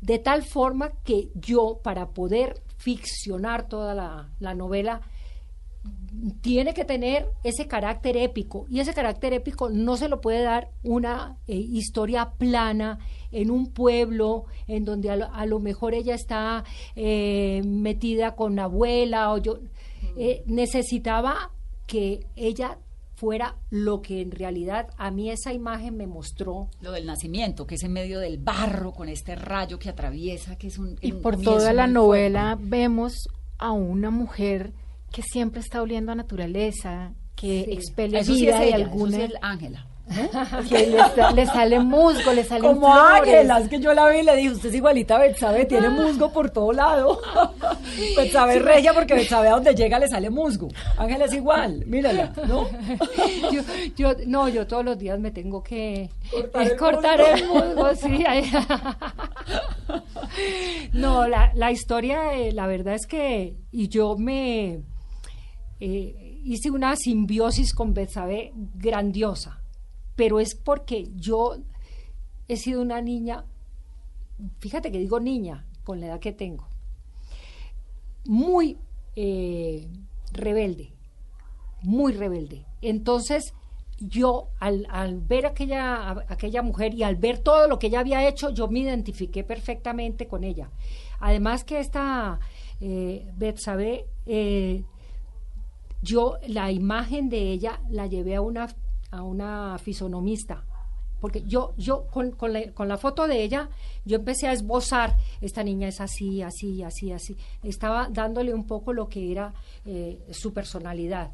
[0.00, 5.00] De tal forma que yo, para poder ficcionar toda la, la novela,
[6.40, 10.68] tiene que tener ese carácter épico y ese carácter épico no se lo puede dar
[10.82, 12.98] una eh, historia plana
[13.30, 16.64] en un pueblo en donde a lo, a lo mejor ella está
[16.96, 19.58] eh, metida con la abuela o yo
[20.16, 21.50] eh, necesitaba
[21.86, 22.78] que ella
[23.14, 27.76] fuera lo que en realidad a mí esa imagen me mostró Lo del nacimiento, que
[27.76, 30.98] es en medio del barro, con este rayo que atraviesa, que es un...
[31.00, 32.64] Y un por toda la novela fuerte.
[32.68, 34.72] vemos a una mujer
[35.12, 37.72] que siempre está oliendo a naturaleza, que Sí.
[37.72, 39.16] expele Eso sí vida es de ella, eso alguna.
[39.16, 39.86] sí es Ángela.
[40.68, 42.92] que le, sa- le sale musgo, le salen Como.
[42.92, 45.88] Ángela, es que yo la vi y le dije, usted es igualita a Betsabe, tiene
[45.90, 47.20] musgo por todo lado.
[48.16, 50.68] Betsabe es regia porque Betsabe a donde llega le sale musgo.
[50.98, 52.66] Ángela es igual, mírala, ¿no?
[53.52, 53.62] yo,
[53.96, 57.62] yo- no, yo todos los días me tengo que Cortar eh, el cortar musgo.
[57.62, 58.24] el musgo, sí.
[60.92, 64.80] no, la, la historia, eh, la verdad es que, y yo me
[65.84, 69.64] eh, hice una simbiosis con Betsabe grandiosa,
[70.14, 71.56] pero es porque yo
[72.46, 73.46] he sido una niña,
[74.60, 76.68] fíjate que digo niña, con la edad que tengo,
[78.24, 78.78] muy
[79.16, 79.88] eh,
[80.32, 80.92] rebelde,
[81.82, 82.64] muy rebelde.
[82.80, 83.52] Entonces,
[83.98, 84.86] yo al,
[85.26, 88.78] ver aquella, aquella mujer y al ver todo lo que ella había hecho, yo me
[88.78, 90.70] identifiqué perfectamente con ella.
[91.18, 92.38] Además que esta
[92.80, 94.84] eh, Betsabe, eh,
[96.02, 98.68] yo la imagen de ella la llevé a una,
[99.10, 100.64] a una fisonomista.
[101.20, 103.68] Porque yo, yo con, con la, con la foto de ella,
[104.04, 107.36] yo empecé a esbozar, esta niña es así, así, así, así.
[107.62, 111.30] Estaba dándole un poco lo que era eh, su personalidad.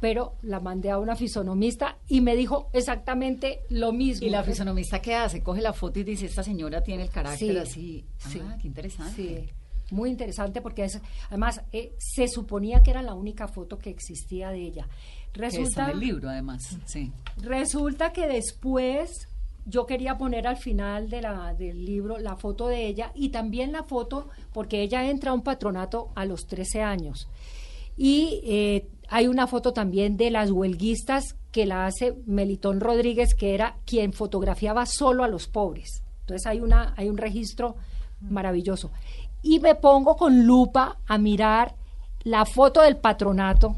[0.00, 4.26] Pero la mandé a una fisonomista y me dijo exactamente lo mismo.
[4.26, 5.40] ¿Y la fisonomista qué hace?
[5.42, 8.04] Coge la foto y dice, esta señora tiene el carácter Sí, así.
[8.18, 8.42] sí.
[8.44, 9.14] Ah, qué interesante.
[9.14, 9.50] Sí,
[9.90, 14.50] muy interesante porque es- además eh, se suponía que era la única foto que existía
[14.50, 14.88] de ella.
[15.34, 16.62] Resulta, el libro, además.
[16.86, 17.12] Sí.
[17.36, 19.28] resulta que después
[19.66, 23.72] yo quería poner al final de la, del libro la foto de ella y también
[23.72, 27.28] la foto porque ella entra a un patronato a los 13 años.
[27.96, 33.54] Y eh, hay una foto también de las huelguistas que la hace Melitón Rodríguez, que
[33.54, 36.02] era quien fotografiaba solo a los pobres.
[36.20, 37.76] Entonces hay, una, hay un registro
[38.20, 38.90] maravilloso.
[39.48, 41.76] Y me pongo con lupa a mirar
[42.24, 43.76] la foto del patronato.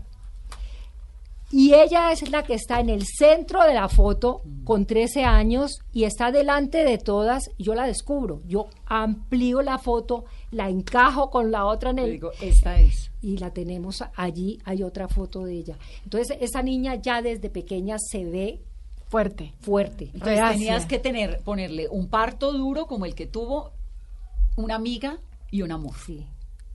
[1.50, 5.80] Y ella es la que está en el centro de la foto con 13 años
[5.92, 7.50] y está delante de todas.
[7.58, 8.40] Yo la descubro.
[8.46, 13.10] Yo amplío la foto, la encajo con la otra en el, digo, esta es.
[13.20, 15.76] y la tenemos allí, hay otra foto de ella.
[16.04, 18.62] Entonces, esa niña ya desde pequeña se ve
[19.08, 19.54] Fuerte.
[19.60, 20.10] fuerte.
[20.12, 23.72] Entonces tenías que tener, ponerle un parto duro como el que tuvo
[24.56, 25.18] una amiga
[25.50, 25.94] y un amor.
[26.04, 26.26] Sí,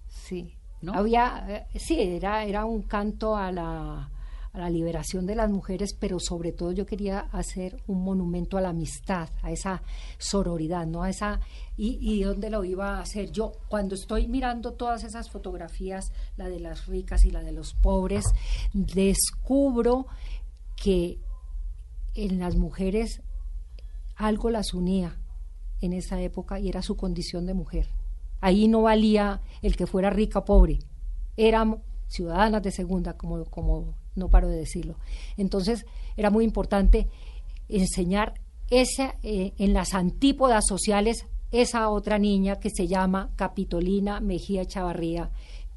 [0.07, 0.55] sí.
[0.81, 0.93] ¿No?
[0.93, 4.11] Había, eh, sí, era, era un canto a la,
[4.51, 8.61] a la liberación de las mujeres, pero sobre todo yo quería hacer un monumento a
[8.61, 9.81] la amistad, a esa
[10.17, 11.03] sororidad, ¿no?
[11.03, 11.39] A esa,
[11.77, 13.53] y, y dónde lo iba a hacer yo.
[13.69, 18.25] Cuando estoy mirando todas esas fotografías, la de las ricas y la de los pobres,
[18.73, 20.05] descubro
[20.75, 21.19] que
[22.13, 23.21] en las mujeres
[24.15, 25.17] algo las unía
[25.81, 27.87] en esa época y era su condición de mujer.
[28.43, 30.79] Ahí no valía el que fuera rica o pobre,
[31.37, 31.79] éramos
[32.09, 34.97] ciudadanas de segunda, como, como no paro de decirlo.
[35.37, 35.85] Entonces
[36.17, 37.07] era muy importante
[37.69, 38.33] enseñar
[38.69, 45.31] esa, eh, en las antípodas sociales esa otra niña que se llama Capitolina Mejía Chavarría,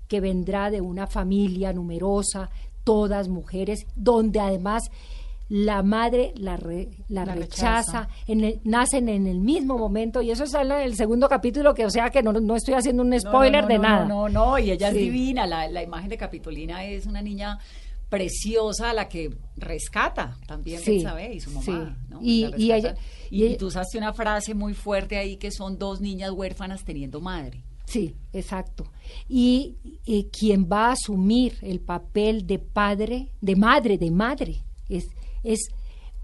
[0.09, 2.51] que vendrá de una familia numerosa,
[2.83, 4.91] todas mujeres, donde además
[5.49, 6.59] la madre la,
[7.09, 11.72] la, rechaza, En nacen en el mismo momento y eso está en el segundo capítulo
[11.72, 14.05] que o sea que no, no estoy haciendo un spoiler de nada.
[14.05, 17.59] No, no, no, y ella es divina, la, la, imagen de Capitolina es una niña
[18.09, 21.97] preciosa a la que rescata también sí, y su mamá.
[22.20, 22.72] Y, y,
[23.30, 27.62] y, tú usaste una frase muy fuerte ahí que son dos niñas huérfanas teniendo madre.
[27.86, 28.90] Sí, exacto.
[29.28, 29.76] Y,
[30.32, 35.09] quien va a asumir el papel de padre, de madre, de madre, es,
[35.47, 35.68] es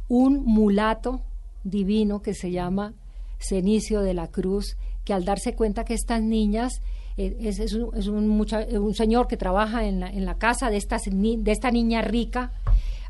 [0.08, 1.22] un mulato
[1.64, 2.94] divino que se llama
[3.38, 6.80] Cenicio de la Cruz, que al darse cuenta que estas niñas
[7.16, 10.70] eh, es, es, un, es un, un, señor que trabaja en la, en la casa
[10.70, 12.52] de, estas, de esta niña rica,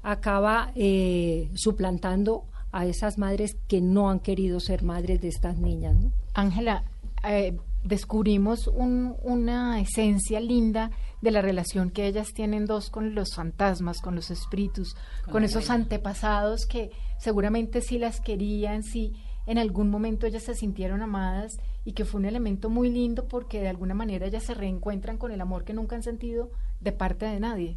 [0.03, 5.97] acaba eh, suplantando a esas madres que no han querido ser madres de estas niñas.
[6.35, 6.85] Ángela,
[7.29, 14.01] eh, descubrimos una esencia linda de la relación que ellas tienen dos con los fantasmas,
[14.01, 14.97] con los espíritus,
[15.31, 19.13] con, esos antepasados que seguramente sí las querían, sí
[19.47, 23.61] en algún momento ellas se sintieron amadas y que fue un elemento muy lindo porque
[23.61, 27.27] de alguna manera ellas se reencuentran con el amor que nunca han sentido de parte
[27.27, 27.77] de nadie.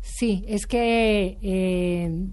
[0.00, 2.28] Sí, es que eh,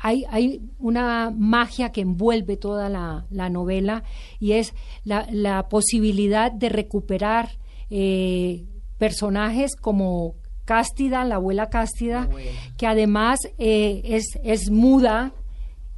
[0.00, 4.02] hay, hay, una magia que envuelve toda la, novela
[4.38, 7.58] y es la, posibilidad de recuperar
[7.90, 8.64] eh,
[8.98, 10.34] personajes como
[10.64, 12.28] Cástida, la abuela Cástida,
[12.76, 15.32] que además eh, es, es muda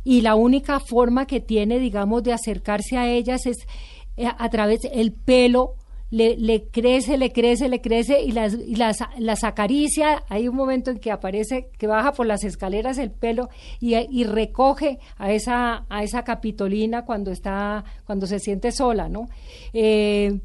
[0.04, 3.58] y la única forma que tiene, digamos, de acercarse a ellas es
[4.16, 5.74] eh, a través del pelo
[6.12, 10.22] le, crece, le crece, le crece y las, y las, las, acaricia.
[10.28, 13.48] Hay un momento en que aparece, que baja por las escaleras el pelo
[13.80, 19.28] y, y, recoge a esa, a esa capitolina cuando está, cuando se siente sola, ¿no?
[19.72, 20.38] Eh,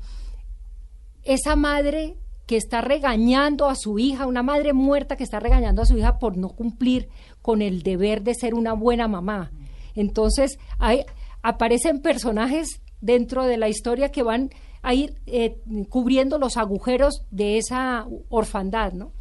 [1.24, 2.16] esa madre
[2.46, 6.18] que está regañando a su hija, una madre muerta que está regañando a su hija
[6.18, 7.10] por no cumplir
[7.42, 9.52] con el deber de ser una buena mamá.
[9.96, 11.04] Entonces, hay,
[11.44, 14.50] aparecen personajes dentro de la historia que van
[14.88, 15.58] a ir eh,
[15.90, 19.12] cubriendo los agujeros de esa orfandad, ¿no?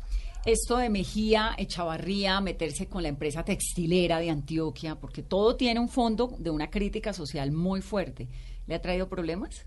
[0.44, 5.88] Esto de Mejía, Echavarría, meterse con la empresa textilera de Antioquia, porque todo tiene un
[5.88, 8.28] fondo de una crítica social muy fuerte.
[8.68, 9.66] ¿Le ha traído problemas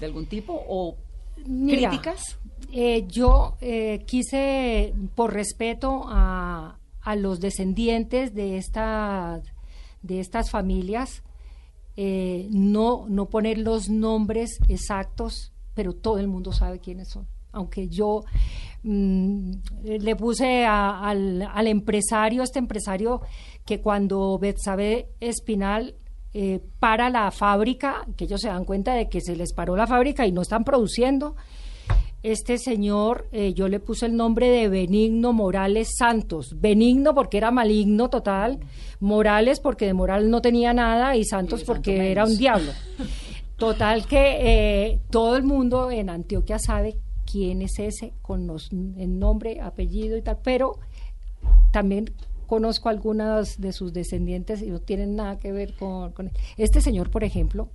[0.00, 0.96] de algún tipo o
[1.44, 2.38] críticas?
[2.72, 9.42] Eh, yo eh, quise, por respeto a, a los descendientes de, esta,
[10.00, 11.22] de estas familias,
[11.96, 17.26] eh, no, no poner los nombres exactos, pero todo el mundo sabe quiénes son.
[17.52, 18.24] Aunque yo
[18.82, 19.50] mm,
[19.84, 23.20] le puse al, al, empresario, este empresario
[23.66, 25.96] que cuando Betsabe Espinal
[26.34, 29.86] eh, para la fábrica, que ellos se dan cuenta de que se les paró la
[29.86, 31.36] fábrica y no están produciendo,
[32.22, 36.60] este señor, eh, yo le puse el nombre de Benigno Morales Santos.
[36.60, 38.60] Benigno porque era maligno total,
[39.00, 42.70] Morales porque de moral no tenía nada y Santos porque era un diablo.
[43.56, 44.38] Total que
[44.90, 46.96] eh, todo el mundo en Antioquia sabe
[47.30, 50.78] quién es ese con los, el nombre, apellido y tal, pero
[51.70, 52.12] también
[52.46, 57.24] conozco algunas de sus descendientes y no tienen nada que ver con, este señor, por
[57.24, 57.68] ejemplo,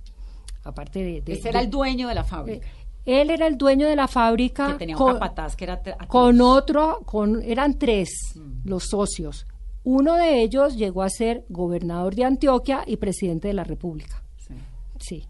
[0.62, 1.20] aparte de...
[1.20, 2.66] de ese era el dueño de la fábrica.
[3.08, 4.72] Él era el dueño de la fábrica.
[4.72, 5.80] Que tenía un con, capataz que era.
[6.08, 8.68] Con otro, con, eran tres mm.
[8.68, 9.46] los socios.
[9.82, 14.22] Uno de ellos llegó a ser gobernador de Antioquia y presidente de la República.
[14.36, 14.54] Sí.
[14.98, 15.26] sí.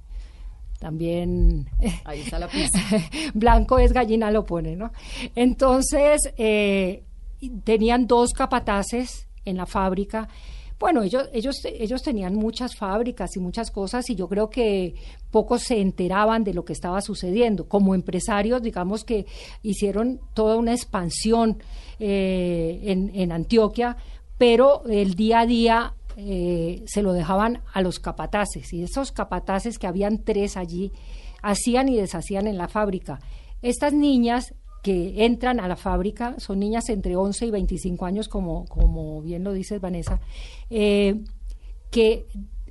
[0.81, 1.71] También.
[2.05, 2.81] Ahí está la pista.
[3.35, 4.91] Blanco es gallina, lo pone, ¿no?
[5.37, 7.05] Entonces, eh,
[7.63, 10.29] tenían dos capataces en la fábrica
[10.79, 14.95] bueno, ellos, ellos, ellos tenían muchas fábricas y muchas cosas y yo creo que
[15.33, 17.69] pocos se enteraban de lo que estaba sucediendo.
[17.69, 19.27] Como empresarios, digamos que
[19.63, 21.61] hicieron toda una expansión
[21.99, 23.97] eh, en, Antioquia,
[24.39, 29.79] pero el día a día eh, se lo dejaban a los capataces y esos capataces
[29.79, 30.93] que habían tres allí
[31.43, 33.19] hacían y deshacían en la fábrica.
[33.63, 38.65] Estas niñas que entran a la fábrica, son niñas entre 11 y 25 años, como,
[38.67, 40.21] como bien lo dices Vanessa,
[40.71, 41.23] eh,
[41.91, 42.27] que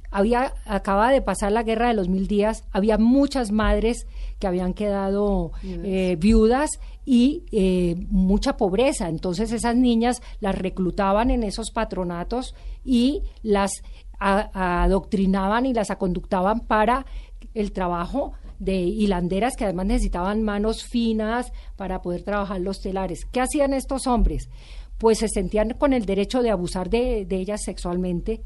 [0.10, 4.08] había acababa de pasar la guerra de los mil días, había muchas madres
[4.40, 9.10] que habían quedado eh, viudas y eh, mucha pobreza.
[9.10, 12.56] Entonces esas niñas las reclutaban en esos patronatos
[12.86, 13.72] y las
[14.20, 17.06] adoctrinaban y las aconductaban para
[17.54, 23.26] el trabajo de hilanderas que además necesitaban manos finas para poder trabajar los telares.
[23.26, 24.50] ¿Qué hacían estos hombres?
[24.98, 28.42] Pues se sentían con el derecho de abusar de, de ellas sexualmente.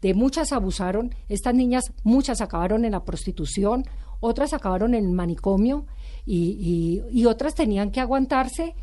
[0.00, 3.84] De muchas abusaron, estas niñas, muchas acabaron en la prostitución,
[4.20, 5.86] otras acabaron en el manicomio
[6.24, 8.74] y, y, y otras tenían que aguantarse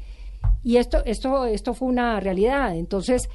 [0.63, 2.75] y esto, esto, esto fue una realidad.
[2.75, 3.29] Entonces,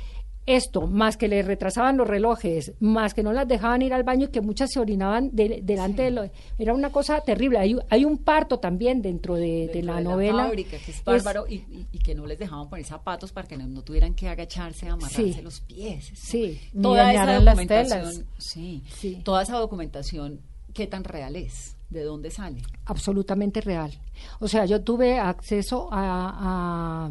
[0.45, 4.27] esto, más que le retrasaban los relojes, más que no las dejaban ir al baño
[4.27, 6.31] y que muchas se orinaban delante de lo...
[6.59, 7.59] Era una cosa terrible.
[7.59, 10.51] Hay, hay un parto también dentro de, la novela.
[10.51, 11.61] que es bárbaro, y,
[12.03, 15.61] que no les dejaban poner zapatos para que no, tuvieran que agacharse a amarrarse los
[15.61, 16.11] pies.
[16.15, 18.83] Sí, toda esa documentación, sí,
[19.23, 20.41] toda esa documentación,
[20.75, 21.77] ¿qué tan real es?
[21.89, 22.63] ¿De dónde sale?
[22.87, 23.93] Absolutamente real.
[24.41, 27.11] O sea, yo tuve acceso a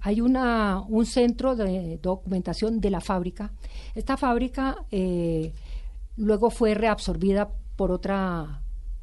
[0.00, 3.52] hay una, un centro de documentación de la fábrica.
[3.94, 5.52] Esta fábrica eh,
[6.16, 8.62] luego fue reabsorbida por otra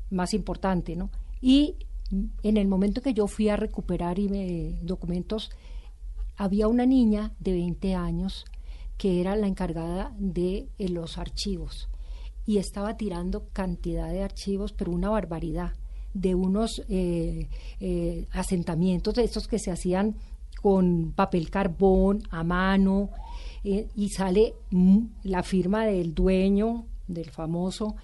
[0.09, 1.09] más importante, ¿no?
[1.41, 1.75] Y
[2.43, 4.17] en el momento que yo fui a recuperar
[4.81, 5.51] documentos,
[6.37, 8.45] había una niña de 20 años
[8.97, 11.89] que era la encargada de eh, los archivos
[12.45, 15.73] y estaba tirando cantidad de archivos, pero una barbaridad
[16.13, 17.47] de unos eh,
[17.79, 20.15] eh, asentamientos de estos que se hacían
[20.61, 23.09] con papel carbón a mano
[23.63, 24.53] eh, y sale
[25.23, 27.95] la firma del dueño, del famoso,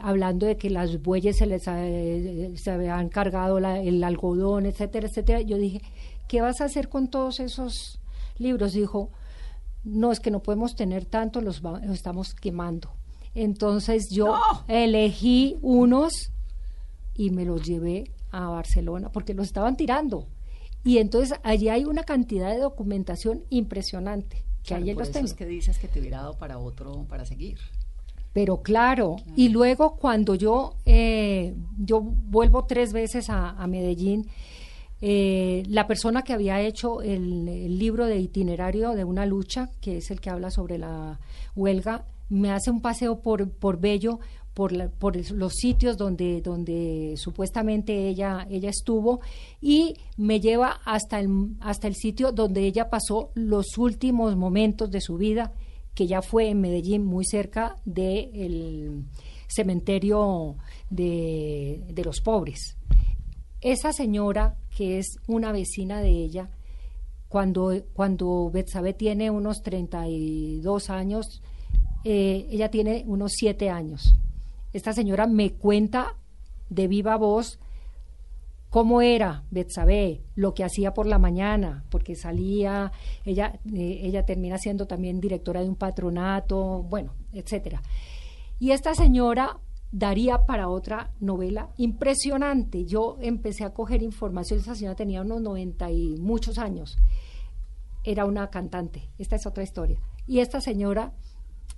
[0.00, 5.42] hablando de que las bueyes se les se habían cargado el algodón, etcétera, etcétera.
[5.42, 5.82] Yo dije,
[6.26, 8.00] ¿qué vas a hacer con todos esos
[8.38, 8.72] libros?
[8.72, 9.10] Dijo,
[9.84, 12.92] no, es que no podemos tener tanto, los, los estamos quemando.
[13.34, 14.38] Entonces yo
[14.68, 16.32] elegí unos
[17.14, 20.26] y me los llevé a Barcelona porque los estaban tirando.
[20.84, 24.44] Y entonces allí hay una cantidad de documentación impresionante.
[24.62, 25.34] Que claro, los tengo.
[25.34, 27.58] que dices que te hubiera dado para otro, para seguir.
[28.32, 34.26] Pero claro, y luego cuando yo, eh, yo vuelvo tres veces a, Medellín,
[35.02, 39.98] eh, la persona que había hecho el, el, libro de itinerario de una lucha, que
[39.98, 41.20] es el que habla sobre la
[41.54, 44.18] huelga, me hace un paseo por, por Bello
[44.54, 49.20] por, por los sitios donde, donde supuestamente ella, ella estuvo
[49.60, 55.00] y me lleva hasta el, hasta el sitio donde ella pasó los últimos momentos de
[55.00, 55.52] su vida,
[55.94, 59.04] que ya fue en Medellín, muy cerca del
[59.48, 60.56] cementerio
[60.90, 62.76] de, de los pobres.
[63.60, 66.50] Esa señora, que es una vecina de ella,
[67.28, 71.42] cuando, cuando Betsabe tiene unos 32 años,
[72.04, 74.14] eh, ella tiene unos 7 años
[74.72, 76.16] esta señora me cuenta
[76.70, 77.58] de viva voz
[78.72, 82.90] cómo era Betsabé, lo que hacía por la mañana, porque salía,
[83.26, 87.82] ella, eh, ella termina siendo también directora de un patronato, bueno, etcétera.
[88.58, 89.58] Y esta señora
[89.92, 92.86] daría para otra novela impresionante.
[92.86, 96.96] Yo empecé a coger información, esa señora tenía unos 90 y muchos años.
[98.04, 100.00] Era una cantante, esta es otra historia.
[100.26, 101.12] Y esta señora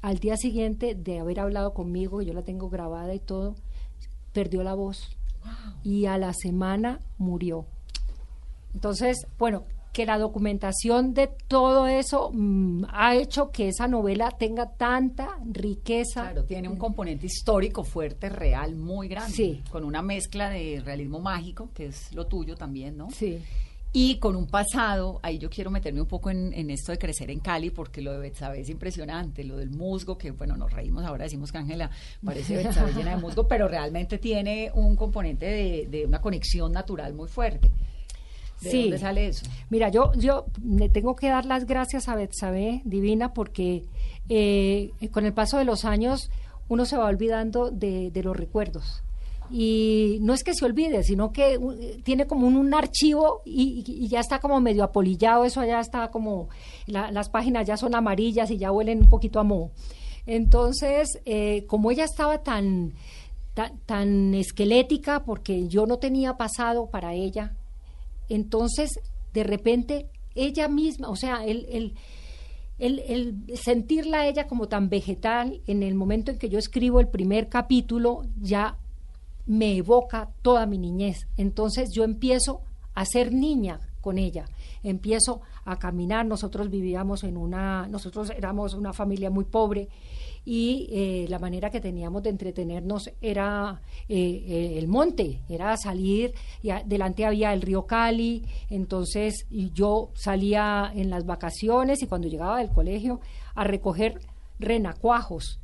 [0.05, 3.55] al día siguiente de haber hablado conmigo, yo la tengo grabada y todo,
[4.35, 5.17] perdió la voz
[5.83, 7.65] y a la semana murió.
[8.75, 14.77] Entonces, bueno, que la documentación de todo eso mm, ha hecho que esa novela tenga
[14.77, 16.21] tanta riqueza.
[16.25, 19.33] Claro, tiene un componente histórico fuerte, real, muy grande.
[19.33, 19.63] Sí.
[19.71, 23.11] Con una mezcla de realismo mágico, que es lo tuyo también, ¿no?
[23.11, 23.41] Sí
[23.97, 27.39] y con un pasado, ahí yo quiero meterme un poco en, esto de crecer en
[27.39, 31.23] Cali, porque lo de Betsabe es impresionante, lo del musgo, que bueno, nos reímos ahora,
[31.23, 31.89] decimos que Ángela
[32.25, 37.29] parece Betsabe llena de musgo, pero realmente tiene un componente de, una conexión natural muy
[37.29, 37.71] fuerte.
[38.61, 38.83] ¿De sí.
[38.83, 39.47] dónde sale eso?
[39.71, 43.85] Mira, yo, yo le tengo que dar las gracias a Betsabe Divina porque
[44.29, 46.33] eh, con el paso de los años
[46.67, 49.05] uno se va olvidando de, de los recuerdos
[49.51, 54.21] y no es que se olvide, sino que uh, tiene como un, archivo y, ya
[54.21, 56.49] está como medio apolillado, eso ya está como,
[56.87, 59.71] las páginas ya son amarillas y ya huelen un poquito a moho.
[60.27, 62.95] Entonces, eh, como ella estaba tan,
[63.87, 67.55] tan, esquelética, porque yo no tenía pasado para ella,
[68.29, 68.99] entonces
[69.35, 71.95] de repente ella misma, o sea, el, el,
[72.79, 77.01] el, el, sentirla a ella como tan vegetal, en el momento en que yo escribo
[77.01, 78.79] el primer capítulo, ya
[79.47, 81.27] me evoca toda mi niñez.
[81.37, 82.63] Entonces yo empiezo
[82.95, 84.45] a ser niña con ella.
[84.83, 89.89] Empiezo a caminar, nosotros vivíamos en una, nosotros éramos una familia muy pobre
[90.45, 96.35] y eh, la manera que teníamos de entretenernos era eh, eh, el monte, era salir,
[96.63, 102.59] y delante había el río Cali, entonces yo salía en las vacaciones y cuando llegaba
[102.59, 103.21] del colegio
[103.55, 104.21] a recoger
[104.59, 105.61] renacuajos.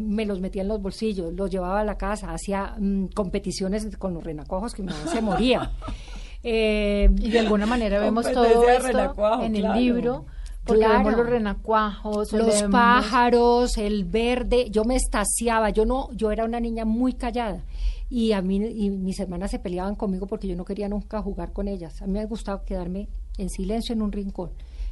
[0.00, 4.14] Me los metía en los bolsillos, los llevaba a la casa, hacía mm, competiciones con
[4.14, 5.70] los renacuajos que me se moría.
[6.42, 10.26] y de alguna manera vemos todo esto en el libro
[10.64, 14.70] porque vemos los renacuajos, los pájaros, el verde.
[14.70, 15.70] Yo me estaciaba.
[15.70, 17.62] Yo no, yo era una niña muy callada
[18.08, 21.52] y a mí y mis hermanas se peleaban conmigo porque yo no quería nunca jugar
[21.52, 22.00] con ellas.
[22.00, 24.50] A mí me gustaba quedarme en silencio en un rincón.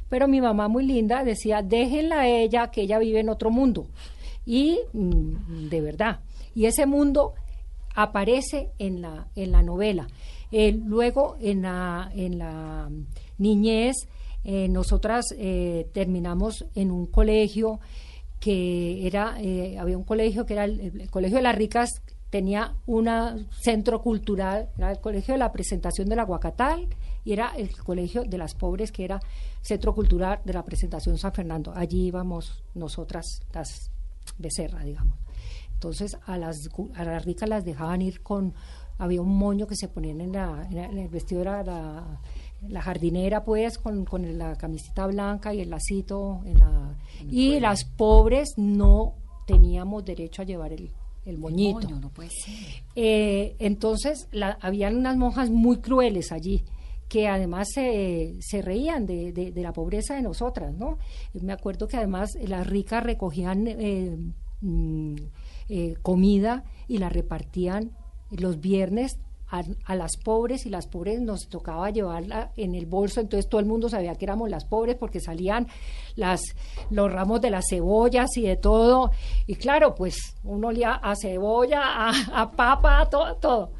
[0.09, 3.87] Pero mi mamá muy linda decía, déjenla a ella, que ella vive en otro mundo.
[4.45, 6.19] Y mm, de verdad.
[6.55, 7.33] Y ese mundo
[7.95, 10.07] aparece en la, en la novela.
[10.51, 12.87] Luego, en la, en la
[13.39, 13.95] niñez,
[14.43, 17.79] eh, nosotras eh, terminamos en un colegio
[18.39, 23.07] que era, eh, había un colegio que era el, Colegio de las Ricas, tenía un
[23.51, 26.87] centro cultural, era el Colegio de la Presentación del Aguacatal
[27.23, 29.21] y era el Colegio de las Pobres, que era
[29.61, 31.71] Centro Cultural de la Presentación San Fernando.
[31.73, 33.91] Allí íbamos nosotras, las
[34.37, 35.17] becerra, digamos.
[35.73, 38.53] Entonces a las, a las ricas las dejaban ir con,
[38.97, 42.19] había un moño que se ponían en, la, en el vestido, era la
[42.69, 46.95] la jardinera pues con, con, la camiseta blanca y el lacito en la
[47.29, 49.15] y las pobres no
[49.45, 50.91] teníamos derecho a llevar el,
[51.25, 51.89] el moñito.
[51.89, 52.83] no puede ser.
[52.95, 56.63] Eh, entonces la, habían unas monjas muy crueles allí
[57.07, 60.97] que además se, reían de, de, la pobreza de nosotras, ¿no?
[61.33, 64.17] Me acuerdo que además las ricas recogían eh,
[64.61, 65.15] mm,
[65.69, 67.91] eh, comida y la repartían
[68.31, 69.19] los viernes
[69.85, 73.67] a, las pobres y las pobres nos tocaba llevarla en el bolso, entonces todo el
[73.67, 75.67] mundo sabía que éramos las pobres porque salían
[76.15, 76.41] las,
[76.89, 79.11] los ramos de las cebollas y de todo.
[79.45, 81.81] Y claro, pues uno olía a cebolla,
[82.33, 83.35] a, papa, todo.
[83.35, 83.71] todo.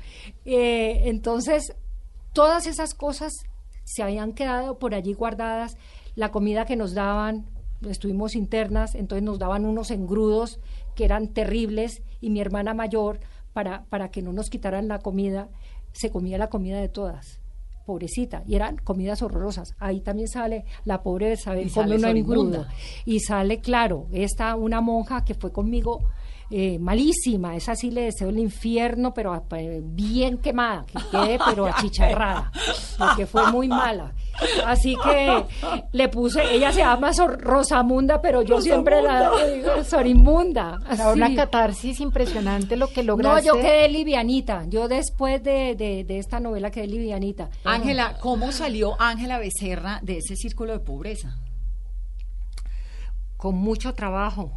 [0.45, 1.73] Eh, entonces,
[2.33, 3.45] todas esas cosas
[3.83, 5.77] se habían quedado por allí guardadas.
[6.15, 7.45] La comida que nos daban,
[7.89, 10.59] estuvimos internas, entonces nos daban unos engrudos
[10.95, 13.19] que eran terribles y mi hermana mayor,
[13.53, 15.49] para, para que no nos quitaran la comida,
[15.91, 17.39] se comía la comida de todas
[17.85, 19.75] pobrecita, y eran comidas horrorosas.
[19.79, 22.65] Ahí también sale la pobreza, come una engrudo.
[23.05, 26.01] Y sale, claro, esta una monja que fue conmigo
[26.49, 31.65] eh, malísima, esa sí le deseo el infierno, pero eh, bien quemada, que quede pero
[31.73, 32.51] achicharrada,
[32.97, 34.13] porque fue muy mala.
[34.65, 35.45] Así que
[35.91, 40.79] le puse, ella se llama Rosamunda, pero yo siempre la digo Sorimunda.
[41.13, 43.47] una catarsis impresionante lo que lograste.
[43.47, 44.65] No, yo quedé livianita.
[44.67, 47.49] Yo después de, de, esta novela quedé livianita.
[47.63, 51.35] Ángela, ¿cómo salió Ángela Becerra de ese círculo de pobreza?
[53.37, 54.51] Con mucho trabajo,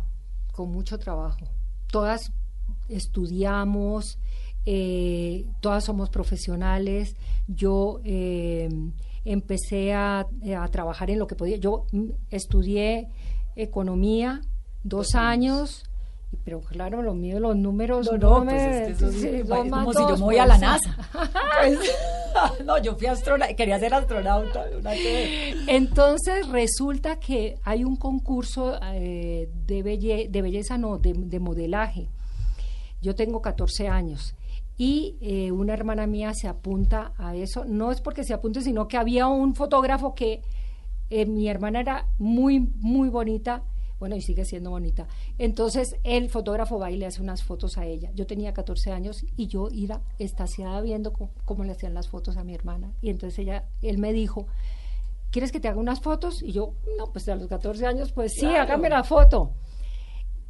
[0.52, 1.55] con mucho trabajo.
[1.90, 2.32] Todas
[2.88, 4.18] estudiamos,
[4.64, 7.16] eh, todas somos profesionales.
[7.46, 8.68] Yo eh,
[9.24, 10.26] empecé a,
[10.58, 11.56] a, trabajar en lo que podía.
[11.56, 13.08] Yo mm, estudié
[13.54, 14.40] economía
[14.82, 15.84] dos años,
[16.44, 20.38] pero claro, lo mío, los números no, no, pues es como si yo me voy
[20.38, 20.96] a la NASA.
[21.60, 21.78] Pues,
[22.64, 24.64] no, yo fui astronauta, quería ser astronauta.
[25.66, 32.08] Entonces resulta que hay un concurso eh, de, de belleza, no, de, de modelaje.
[33.02, 34.34] Yo tengo 14 años
[34.78, 37.64] y eh, una hermana mía se apunta a eso.
[37.64, 40.42] No es porque se apunte, sino que había un fotógrafo que
[41.08, 43.62] eh, mi hermana era muy, muy bonita,
[43.98, 45.06] bueno, y sigue siendo bonita.
[45.38, 48.10] Entonces el fotógrafo va y le hace unas fotos a ella.
[48.14, 52.44] Yo tenía 14 años y yo iba estaciada viendo cómo, le hacían las fotos a
[52.44, 52.92] mi hermana.
[53.00, 54.46] Y entonces ella, él me dijo,
[55.30, 56.42] ¿quieres que te haga unas fotos?
[56.42, 59.52] Y yo, no, pues a los 14 años, pues sí, hágame la foto.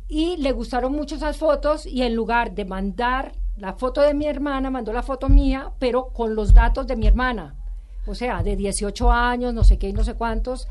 [0.08, 4.26] Y le gustaron mucho esas fotos y en lugar de mandar la foto de mi
[4.26, 7.56] hermana, mandó la foto mía, pero con los datos de mi hermana.
[8.06, 10.68] O sea, de 18 años, no sé qué y no sé cuántos.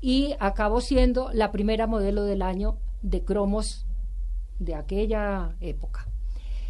[0.00, 3.86] Y acabo siendo la primera modelo del año de cromos
[4.58, 6.08] de aquella época.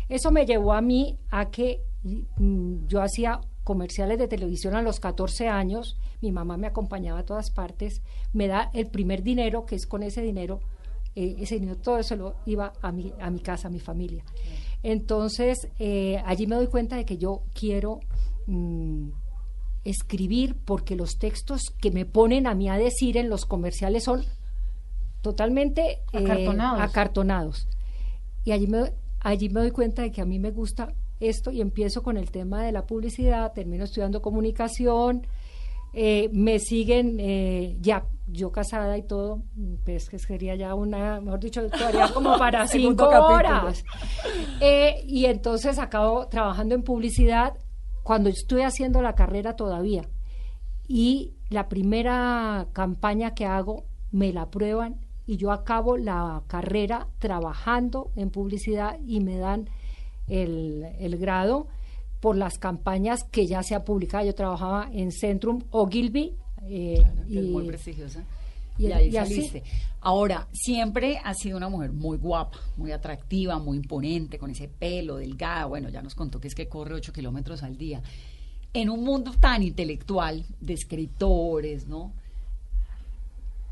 [0.09, 4.99] Eso me llevó a mí a que mm, yo hacía comerciales de televisión a los
[4.99, 8.01] 14 años, mi mamá me acompañaba a todas partes,
[8.33, 10.61] me da el primer dinero, que es con ese dinero,
[11.15, 14.25] eh, ese dinero todo eso lo iba a mi, a mi casa, a mi familia.
[14.83, 18.01] Entonces, eh, allí me doy cuenta de que yo quiero
[18.47, 19.09] mm,
[19.89, 24.25] escribir porque los textos que me ponen a mí a decir en los comerciales son
[25.23, 27.69] totalmente eh, acartonados.
[28.45, 31.61] Y allí me, allí me doy cuenta de que a mí me gusta esto y
[31.61, 35.27] empiezo con el tema de la publicidad, termino estudiando comunicación,
[35.93, 39.43] eh, me siguen eh, ya yo casada y todo,
[39.85, 43.83] pues que sería ya una, mejor dicho, todavía como para cinco horas.
[44.61, 47.55] Eh, y entonces acabo trabajando en publicidad
[48.09, 50.09] cuando estoy haciendo la carrera todavía.
[50.87, 54.97] Y la primera campaña que hago me la prueban
[55.27, 59.69] y yo acabo la carrera trabajando en publicidad y me dan
[60.27, 61.67] el, el grado
[62.21, 64.25] por las campañas que ya se ha publicado.
[64.25, 66.35] Yo trabajaba en Centrum Ogilvy.
[66.63, 68.25] Eh, y, muy prestigiosa.
[68.79, 69.63] Y, ahí saliste.
[70.01, 75.17] Ahora, siempre has sido una mujer muy guapa, muy atractiva, muy imponente, con ese pelo
[75.17, 75.67] delgada.
[75.67, 78.01] Bueno, ya nos contó que es que corre 8 kilómetros al día.
[78.73, 82.13] En un mundo tan intelectual, de escritores, ¿no?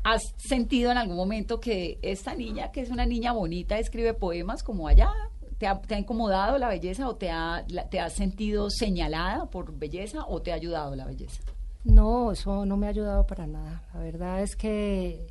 [0.03, 4.63] ¿Has sentido en algún momento que esta niña, que es una niña bonita, escribe poemas
[4.63, 5.11] como allá?
[5.57, 10.41] ¿Te ha, incomodado la belleza o te, ha, te has sentido señalada por belleza o
[10.41, 11.41] te ha ayudado la belleza?
[11.87, 13.83] No, eso no me ha ayudado para nada.
[13.93, 15.27] La verdad es que,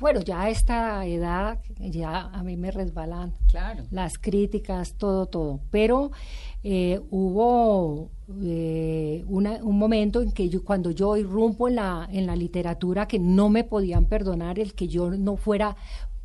[0.00, 3.84] bueno, ya a esta edad ya a mí me resbalan claro.
[3.90, 5.60] las críticas, todo, todo.
[5.70, 6.10] Pero
[6.64, 8.10] eh, hubo
[8.42, 13.20] eh, un momento en que yo, cuando yo irrumpo en la, en la literatura, que
[13.20, 15.76] no me podían perdonar el que yo no fuera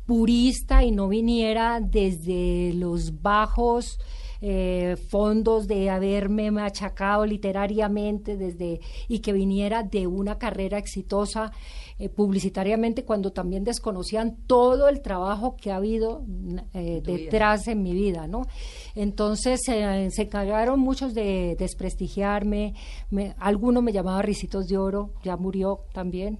[0.06, 4.00] purista y no viniera desde los bajos
[4.40, 8.78] eh, fondos de haberme machacado literariamente desde
[9.08, 11.50] y que viniera de una carrera exitosa
[11.98, 16.22] eh, publicitariamente cuando también desconocían todo el trabajo que ha habido
[16.72, 18.46] eh, detrás en mi vida, ¿no?
[18.94, 22.74] Entonces se cagaron muchos de desprestigiarme,
[23.10, 26.38] me, alguno me llamaba Ricitos de Oro, ya murió también,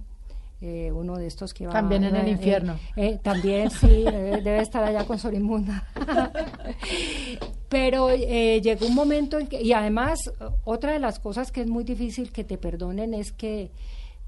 [0.61, 2.79] uno de estos que va también en el infierno.
[3.21, 5.85] también sí debe, estar allá con Sorimunda
[7.69, 10.19] pero llegó un momento en que y además
[10.63, 13.71] otra de las cosas que es muy difícil que te perdonen es que,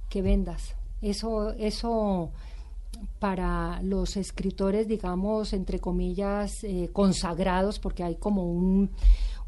[0.10, 0.76] que vendas.
[1.02, 2.32] Eso eso
[3.20, 8.92] para los escritores digamos entre comillas consagrados porque hay como un,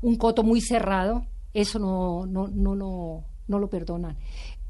[0.01, 4.17] un coto muy cerrado eso no no no no no lo perdonan.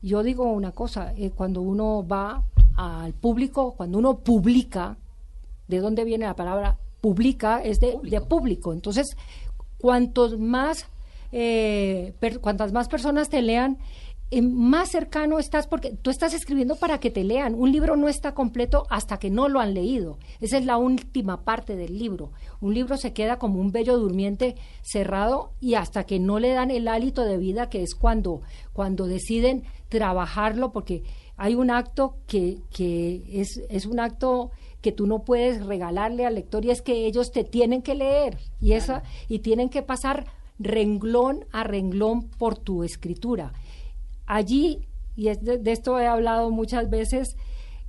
[0.02, 2.44] Yo digo una cosa, eh, cuando uno va
[2.76, 4.98] al público, cuando uno publica,
[5.68, 7.62] ¿de dónde viene la palabra publica?
[7.62, 8.72] Es de público.
[8.72, 9.18] Entonces,
[9.78, 10.88] cuantos más,
[11.34, 13.78] eh, cuantas más personas te lean,
[14.42, 17.56] más cercano estás porque tú estás escribiendo para que te lean.
[17.56, 20.18] Un libro no está completo hasta que no lo han leído.
[20.40, 22.32] Esa es la última parte del libro.
[22.62, 26.72] Un libro se queda como un bello durmiente cerrado y hasta que no le dan
[26.72, 28.42] el hálito de vida, que es cuando,
[28.72, 31.04] cuando deciden trabajarlo, porque
[31.36, 34.52] hay un acto que, que es, es un acto
[34.84, 38.38] que tú no puedes regalarle al lector y es que ellos te tienen que leer
[38.62, 40.28] y, esa, y tienen que pasar
[40.60, 43.54] renglón a renglón por tu escritura
[44.26, 44.80] allí,
[45.16, 47.36] y de, esto he hablado muchas veces,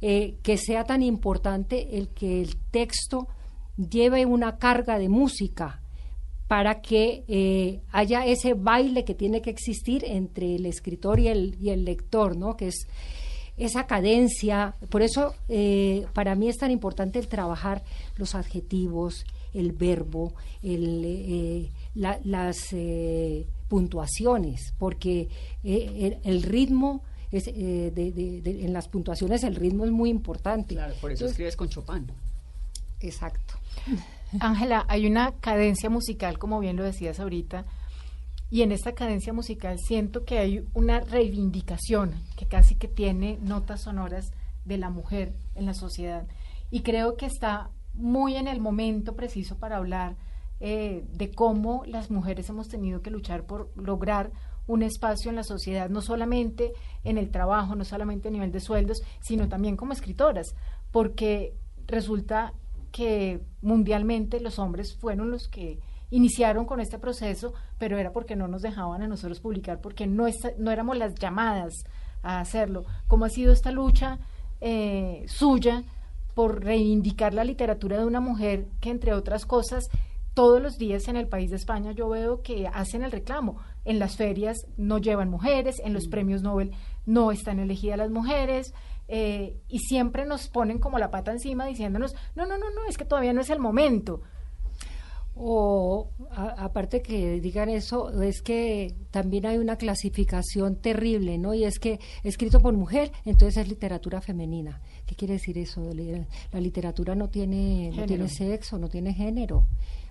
[0.01, 3.29] eh, que sea tan importante el que el texto
[3.77, 5.81] lleve una carga de música
[6.49, 11.57] para que eh, haya ese baile que tiene que existir entre el escritor y el,
[11.59, 12.57] y el lector, ¿no?
[12.57, 12.87] Que es
[13.57, 14.75] esa cadencia.
[14.91, 17.83] Por eso eh, para mí es tan importante el trabajar
[18.17, 22.75] los adjetivos, el verbo, el, las
[23.69, 25.29] puntuaciones, porque
[25.63, 27.03] eh, el, ritmo
[27.33, 30.75] es, eh, en las puntuaciones el ritmo es muy importante.
[30.75, 32.07] Claro, por eso escribes con Chopin.
[33.01, 33.55] Exacto.
[34.41, 37.65] Ángela, hay una cadencia musical, como bien lo decías ahorita,
[38.51, 43.83] y en esta cadencia musical siento que hay una reivindicación que casi que tiene notas
[43.83, 44.33] sonoras
[44.65, 46.27] de la mujer en la sociedad.
[46.71, 50.17] Y creo que está muy en el momento preciso para hablar
[50.61, 54.33] eh, de cómo las mujeres hemos tenido que luchar por lograr
[54.67, 56.73] un espacio en la sociedad, no solamente
[57.03, 60.55] en el trabajo, no solamente a nivel de sueldos, sino también como escritoras,
[60.91, 61.55] porque
[61.87, 62.55] resulta
[62.93, 65.81] que mundialmente los hombres fueron los que
[66.15, 70.27] iniciaron con este proceso, pero era porque no nos dejaban a nosotros publicar, porque no,
[70.59, 71.85] no éramos las llamadas
[72.23, 72.85] a hacerlo.
[73.09, 74.21] ¿Cómo ha sido esta lucha
[74.61, 75.83] eh, suya
[76.35, 79.89] por reivindicar la literatura de una mujer que, entre otras cosas,
[80.35, 83.59] todos los días en el país de España yo veo que hacen el reclamo.
[83.85, 86.11] En las ferias no llevan mujeres, en los mm.
[86.11, 86.71] premios Nobel
[87.07, 88.73] no están elegidas las mujeres.
[89.09, 92.97] Eh, y siempre nos ponen como la pata encima diciéndonos, no, no, no, no, es
[92.97, 94.23] que todavía no es el momento.
[95.37, 101.55] O aparte que digan eso, es que también hay una clasificación terrible, ¿no?
[101.55, 104.81] Y es que escrito por mujer, entonces es literatura femenina.
[105.07, 105.83] ¿Qué quiere decir eso?
[106.53, 109.67] La literatura no tiene, no tiene sexo, no tiene género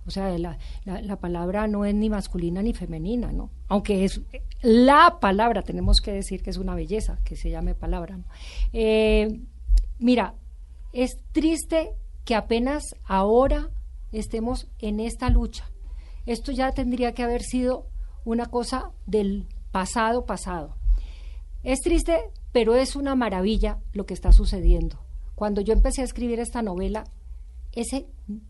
[0.05, 3.49] O sea, la, la, palabra no es ni masculina ni femenina, ¿no?
[3.69, 4.21] Aunque es
[4.61, 8.19] la palabra, tenemos que decir que es una belleza, que se llame palabra.
[8.73, 9.39] Eh,
[9.99, 10.35] mira,
[10.91, 11.93] es triste
[12.25, 13.69] que apenas ahora
[14.13, 15.69] estemos en esta lucha.
[16.25, 17.87] Esto ya tendría que haber sido
[18.23, 20.77] una cosa del pasado pasado.
[21.63, 22.19] Es triste,
[22.51, 24.99] pero es una maravilla lo que está sucediendo.
[25.35, 27.05] Cuando yo empecé a escribir esta novela,
[27.73, 28.07] ese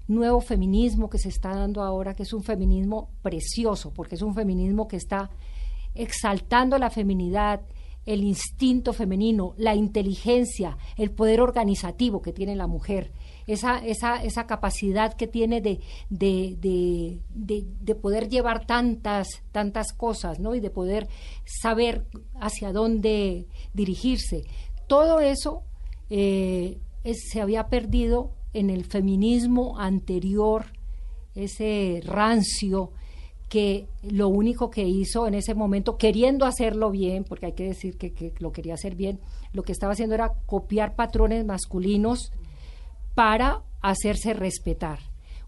[0.08, 4.36] nuevo feminismo que se está dando ahora, que es un feminismo precioso, porque es un
[4.36, 5.32] feminismo que está
[5.96, 7.62] exaltando la feminidad,
[8.06, 13.14] el instinto femenino, la inteligencia, el poder organizativo que tiene la mujer,
[13.48, 15.80] esa, esa, esa capacidad que tiene de,
[16.10, 20.56] de, de, poder llevar tantas, tantas cosas, ¿no?
[20.56, 21.08] Y de poder
[21.46, 22.06] saber
[22.40, 24.44] hacia dónde dirigirse.
[24.88, 25.64] Todo eso
[26.10, 26.80] eh,
[27.14, 30.66] se había perdido en el feminismo anterior,
[31.36, 32.92] ese rancio
[33.54, 37.98] que lo único que hizo en ese momento, queriendo hacerlo bien, porque hay que decir
[37.98, 39.20] que, lo quería hacer bien,
[39.52, 42.32] lo que estaba haciendo era copiar patrones masculinos
[43.16, 45.00] para hacerse respetar.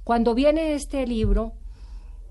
[0.04, 1.54] Cuando viene este libro,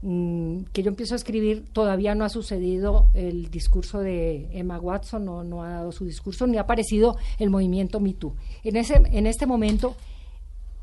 [0.03, 5.24] mm, que yo empiezo a escribir, todavía no ha sucedido el discurso de Emma Watson,
[5.24, 8.14] no, no ha dado su discurso, ni ha aparecido el movimiento Me
[8.62, 9.97] En, ese, en este momento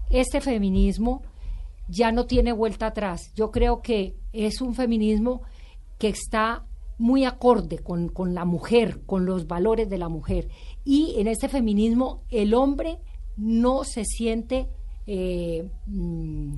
[0.10, 1.22] este feminismo
[1.88, 3.32] ya no tiene vuelta atrás.
[3.36, 5.42] Yo creo que es un feminismo
[5.98, 6.66] que está
[6.98, 10.50] muy acorde con, la mujer, con los valores de la mujer.
[10.84, 13.00] Y en este feminismo el hombre
[13.38, 14.68] no se siente
[15.08, 16.56] eh, mm,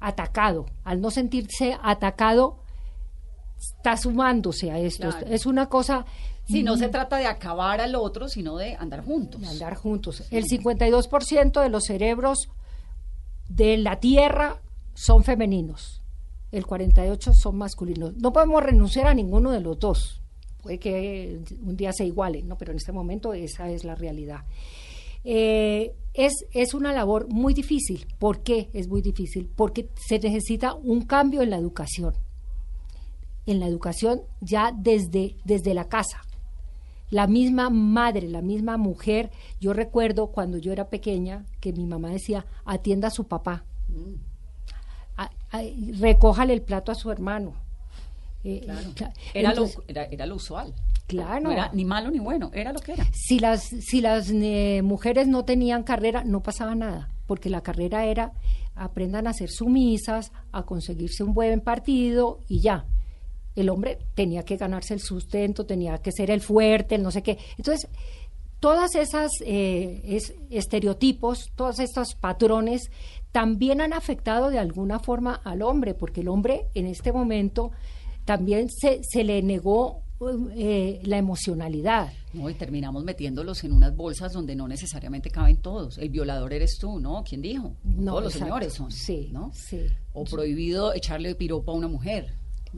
[0.00, 0.66] atacado.
[0.84, 2.58] Al no sentirse atacado,
[3.58, 5.08] está sumándose a esto.
[5.26, 6.04] Es una cosa...
[6.46, 9.38] Si no se trata de acabar al otro, sino de andar juntos.
[9.38, 10.22] De andar juntos.
[10.30, 12.48] El 52% de los cerebros
[13.48, 14.60] de la tierra
[14.94, 16.02] son femeninos,
[16.50, 18.16] el 48 son masculinos.
[18.16, 20.20] No podemos renunciar a ninguno de los dos.
[20.62, 22.56] Puede que un día se iguale, ¿no?
[22.56, 24.40] pero en este momento esa es la realidad.
[25.24, 28.06] Eh, es, es una labor muy difícil.
[28.18, 29.50] ¿Por qué es muy difícil?
[29.54, 32.14] Porque se necesita un cambio en la educación.
[33.46, 36.22] En la educación ya desde, desde la casa
[37.10, 39.30] la misma madre, la misma mujer.
[39.60, 43.64] Yo recuerdo cuando yo era pequeña que mi mamá decía, atienda a su papá,
[46.00, 47.54] recójale el plato a su hermano.
[48.44, 48.66] Eh,
[49.34, 50.72] era, lo, era, lo usual.
[51.08, 51.42] Claro.
[51.42, 53.06] No era ni malo ni bueno, era lo que era.
[53.12, 58.04] Si las, si las eh, mujeres no tenían carrera, no pasaba nada, porque la carrera
[58.04, 58.32] era
[58.76, 62.86] aprendan a ser sumisas, a conseguirse un buen partido y ya
[63.56, 67.22] el hombre tenía que ganarse el sustento, tenía que ser el fuerte, el no sé
[67.22, 67.38] qué.
[67.56, 67.88] Entonces,
[68.60, 72.90] todas esas eh, estereotipos, todos estos patrones
[73.32, 77.72] también han afectado de alguna forma al hombre, porque el hombre en este momento
[78.24, 80.02] también se, se le negó
[80.56, 82.12] eh, la emocionalidad.
[82.32, 85.98] No, y terminamos metiéndolos en unas bolsas donde no necesariamente caben todos.
[85.98, 87.22] El violador eres tú, ¿no?
[87.22, 87.74] ¿Quién dijo?
[87.84, 88.90] No, todos los señores son.
[88.90, 89.52] Sí, ¿no?
[89.54, 89.86] Sí.
[90.12, 92.34] O prohibido echarle piropo a una mujer.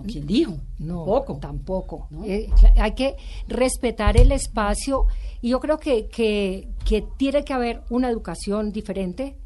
[0.07, 0.57] ¿Quién dijo?
[0.79, 1.39] No, Poco.
[1.39, 2.09] tampoco.
[2.25, 3.17] Eh, hay que
[3.49, 5.07] respetar el espacio
[5.41, 9.37] y yo creo que, que, tiene que haber una educación diferente,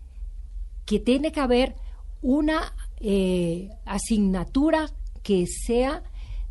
[0.84, 1.76] que tiene que haber
[2.20, 4.90] una eh, asignatura
[5.22, 6.02] que sea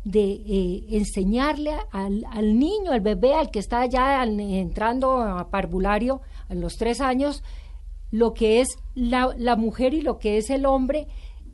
[0.04, 6.20] de eh, enseñarle al, al, niño, al bebé, al que está ya entrando a parvulario
[6.48, 7.42] a los tres años,
[8.10, 11.08] lo que es la, la mujer y lo que es el hombre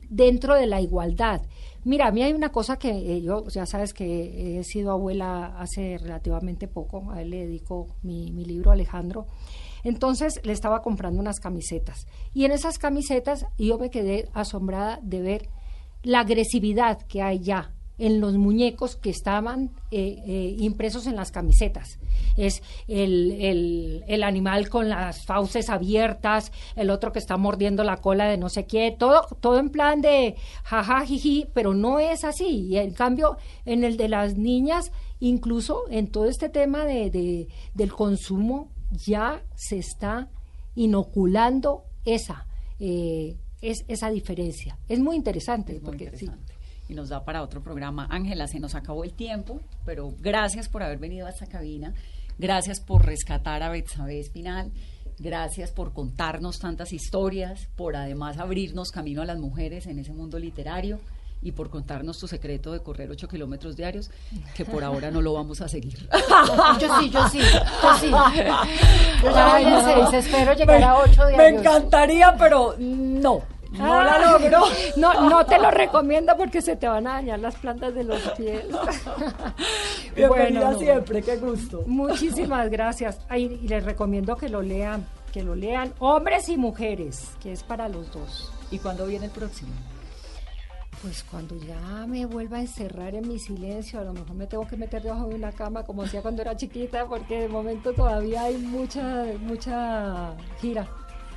[0.09, 1.41] dentro de la igualdad.
[1.83, 5.57] Mira, a mí hay una cosa que eh, yo, ya sabes que he sido abuela
[5.57, 9.25] hace relativamente poco, a él le dedico mi, mi libro Alejandro.
[9.83, 12.05] Entonces le estaba comprando unas camisetas.
[12.33, 15.49] Y en esas camisetas yo me quedé asombrada de ver
[16.03, 21.31] la agresividad que hay ya en los muñecos que estaban eh, eh, impresos en las
[21.31, 21.99] camisetas.
[22.35, 28.25] Es el, el, animal con las fauces abiertas, el otro que está mordiendo la cola
[28.25, 32.65] de no sé qué, todo, todo en plan de jaja, jiji, pero no es así.
[32.69, 37.93] Y en cambio, en el de las niñas, incluso en todo este tema de, del
[37.93, 40.27] consumo, ya se está
[40.73, 42.47] inoculando esa,
[42.79, 44.79] eh, es, esa diferencia.
[44.87, 45.79] Es muy interesante.
[45.83, 46.50] porque, interesante
[46.91, 48.07] y nos da para otro programa.
[48.09, 51.93] Ángela, se nos acabó el tiempo, pero gracias por haber venido a esta cabina,
[52.37, 54.71] gracias por rescatar a Betsabe Espinal,
[55.17, 60.37] gracias por contarnos tantas historias, por además abrirnos camino a las mujeres en ese mundo
[60.37, 60.99] literario
[61.41, 64.11] y por contarnos tu secreto de correr 8 kilómetros diarios,
[64.53, 66.09] que por ahora no lo vamos a seguir.
[66.79, 68.11] Yo sí, yo sí, yo sí.
[69.23, 71.37] Yo ya voy en espero llegar a 8 diarios.
[71.37, 73.60] Me encantaría, pero no.
[73.71, 74.63] No la logró.
[74.97, 78.21] No, no te lo recomiendo porque se te van a dañar las plantas de los
[78.31, 78.65] pies.
[80.15, 81.83] Bienvenida siempre, qué gusto.
[81.87, 83.19] Muchísimas gracias.
[83.29, 87.63] Ay, y les recomiendo que lo lean, que lo lean hombres y mujeres, que es
[87.63, 88.51] para los dos.
[88.71, 89.71] ¿Y cuándo viene el próximo?
[91.01, 94.67] Pues cuando ya me vuelva a encerrar en mi silencio, a lo mejor me tengo
[94.67, 98.43] que meter debajo de una cama como hacía cuando era chiquita, porque de momento todavía
[98.43, 100.87] hay mucha, mucha gira.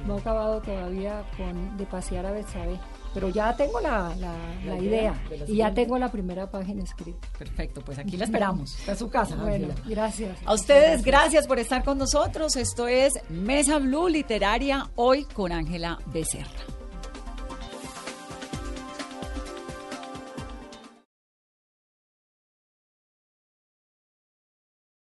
[0.06, 2.78] No he acabado todavía con, de pasear a Betsabe,
[3.12, 5.14] pero ya tengo la, la, idea,
[5.46, 7.26] y ya tengo la primera página escrita.
[7.38, 8.78] Perfecto, pues aquí la esperamos.
[8.78, 9.36] Está su casa.
[9.36, 10.36] Bueno, gracias.
[10.44, 12.56] A ustedes, gracias por estar con nosotros.
[12.56, 16.73] Esto es Mesa Blue Literaria hoy con Ángela Becerra.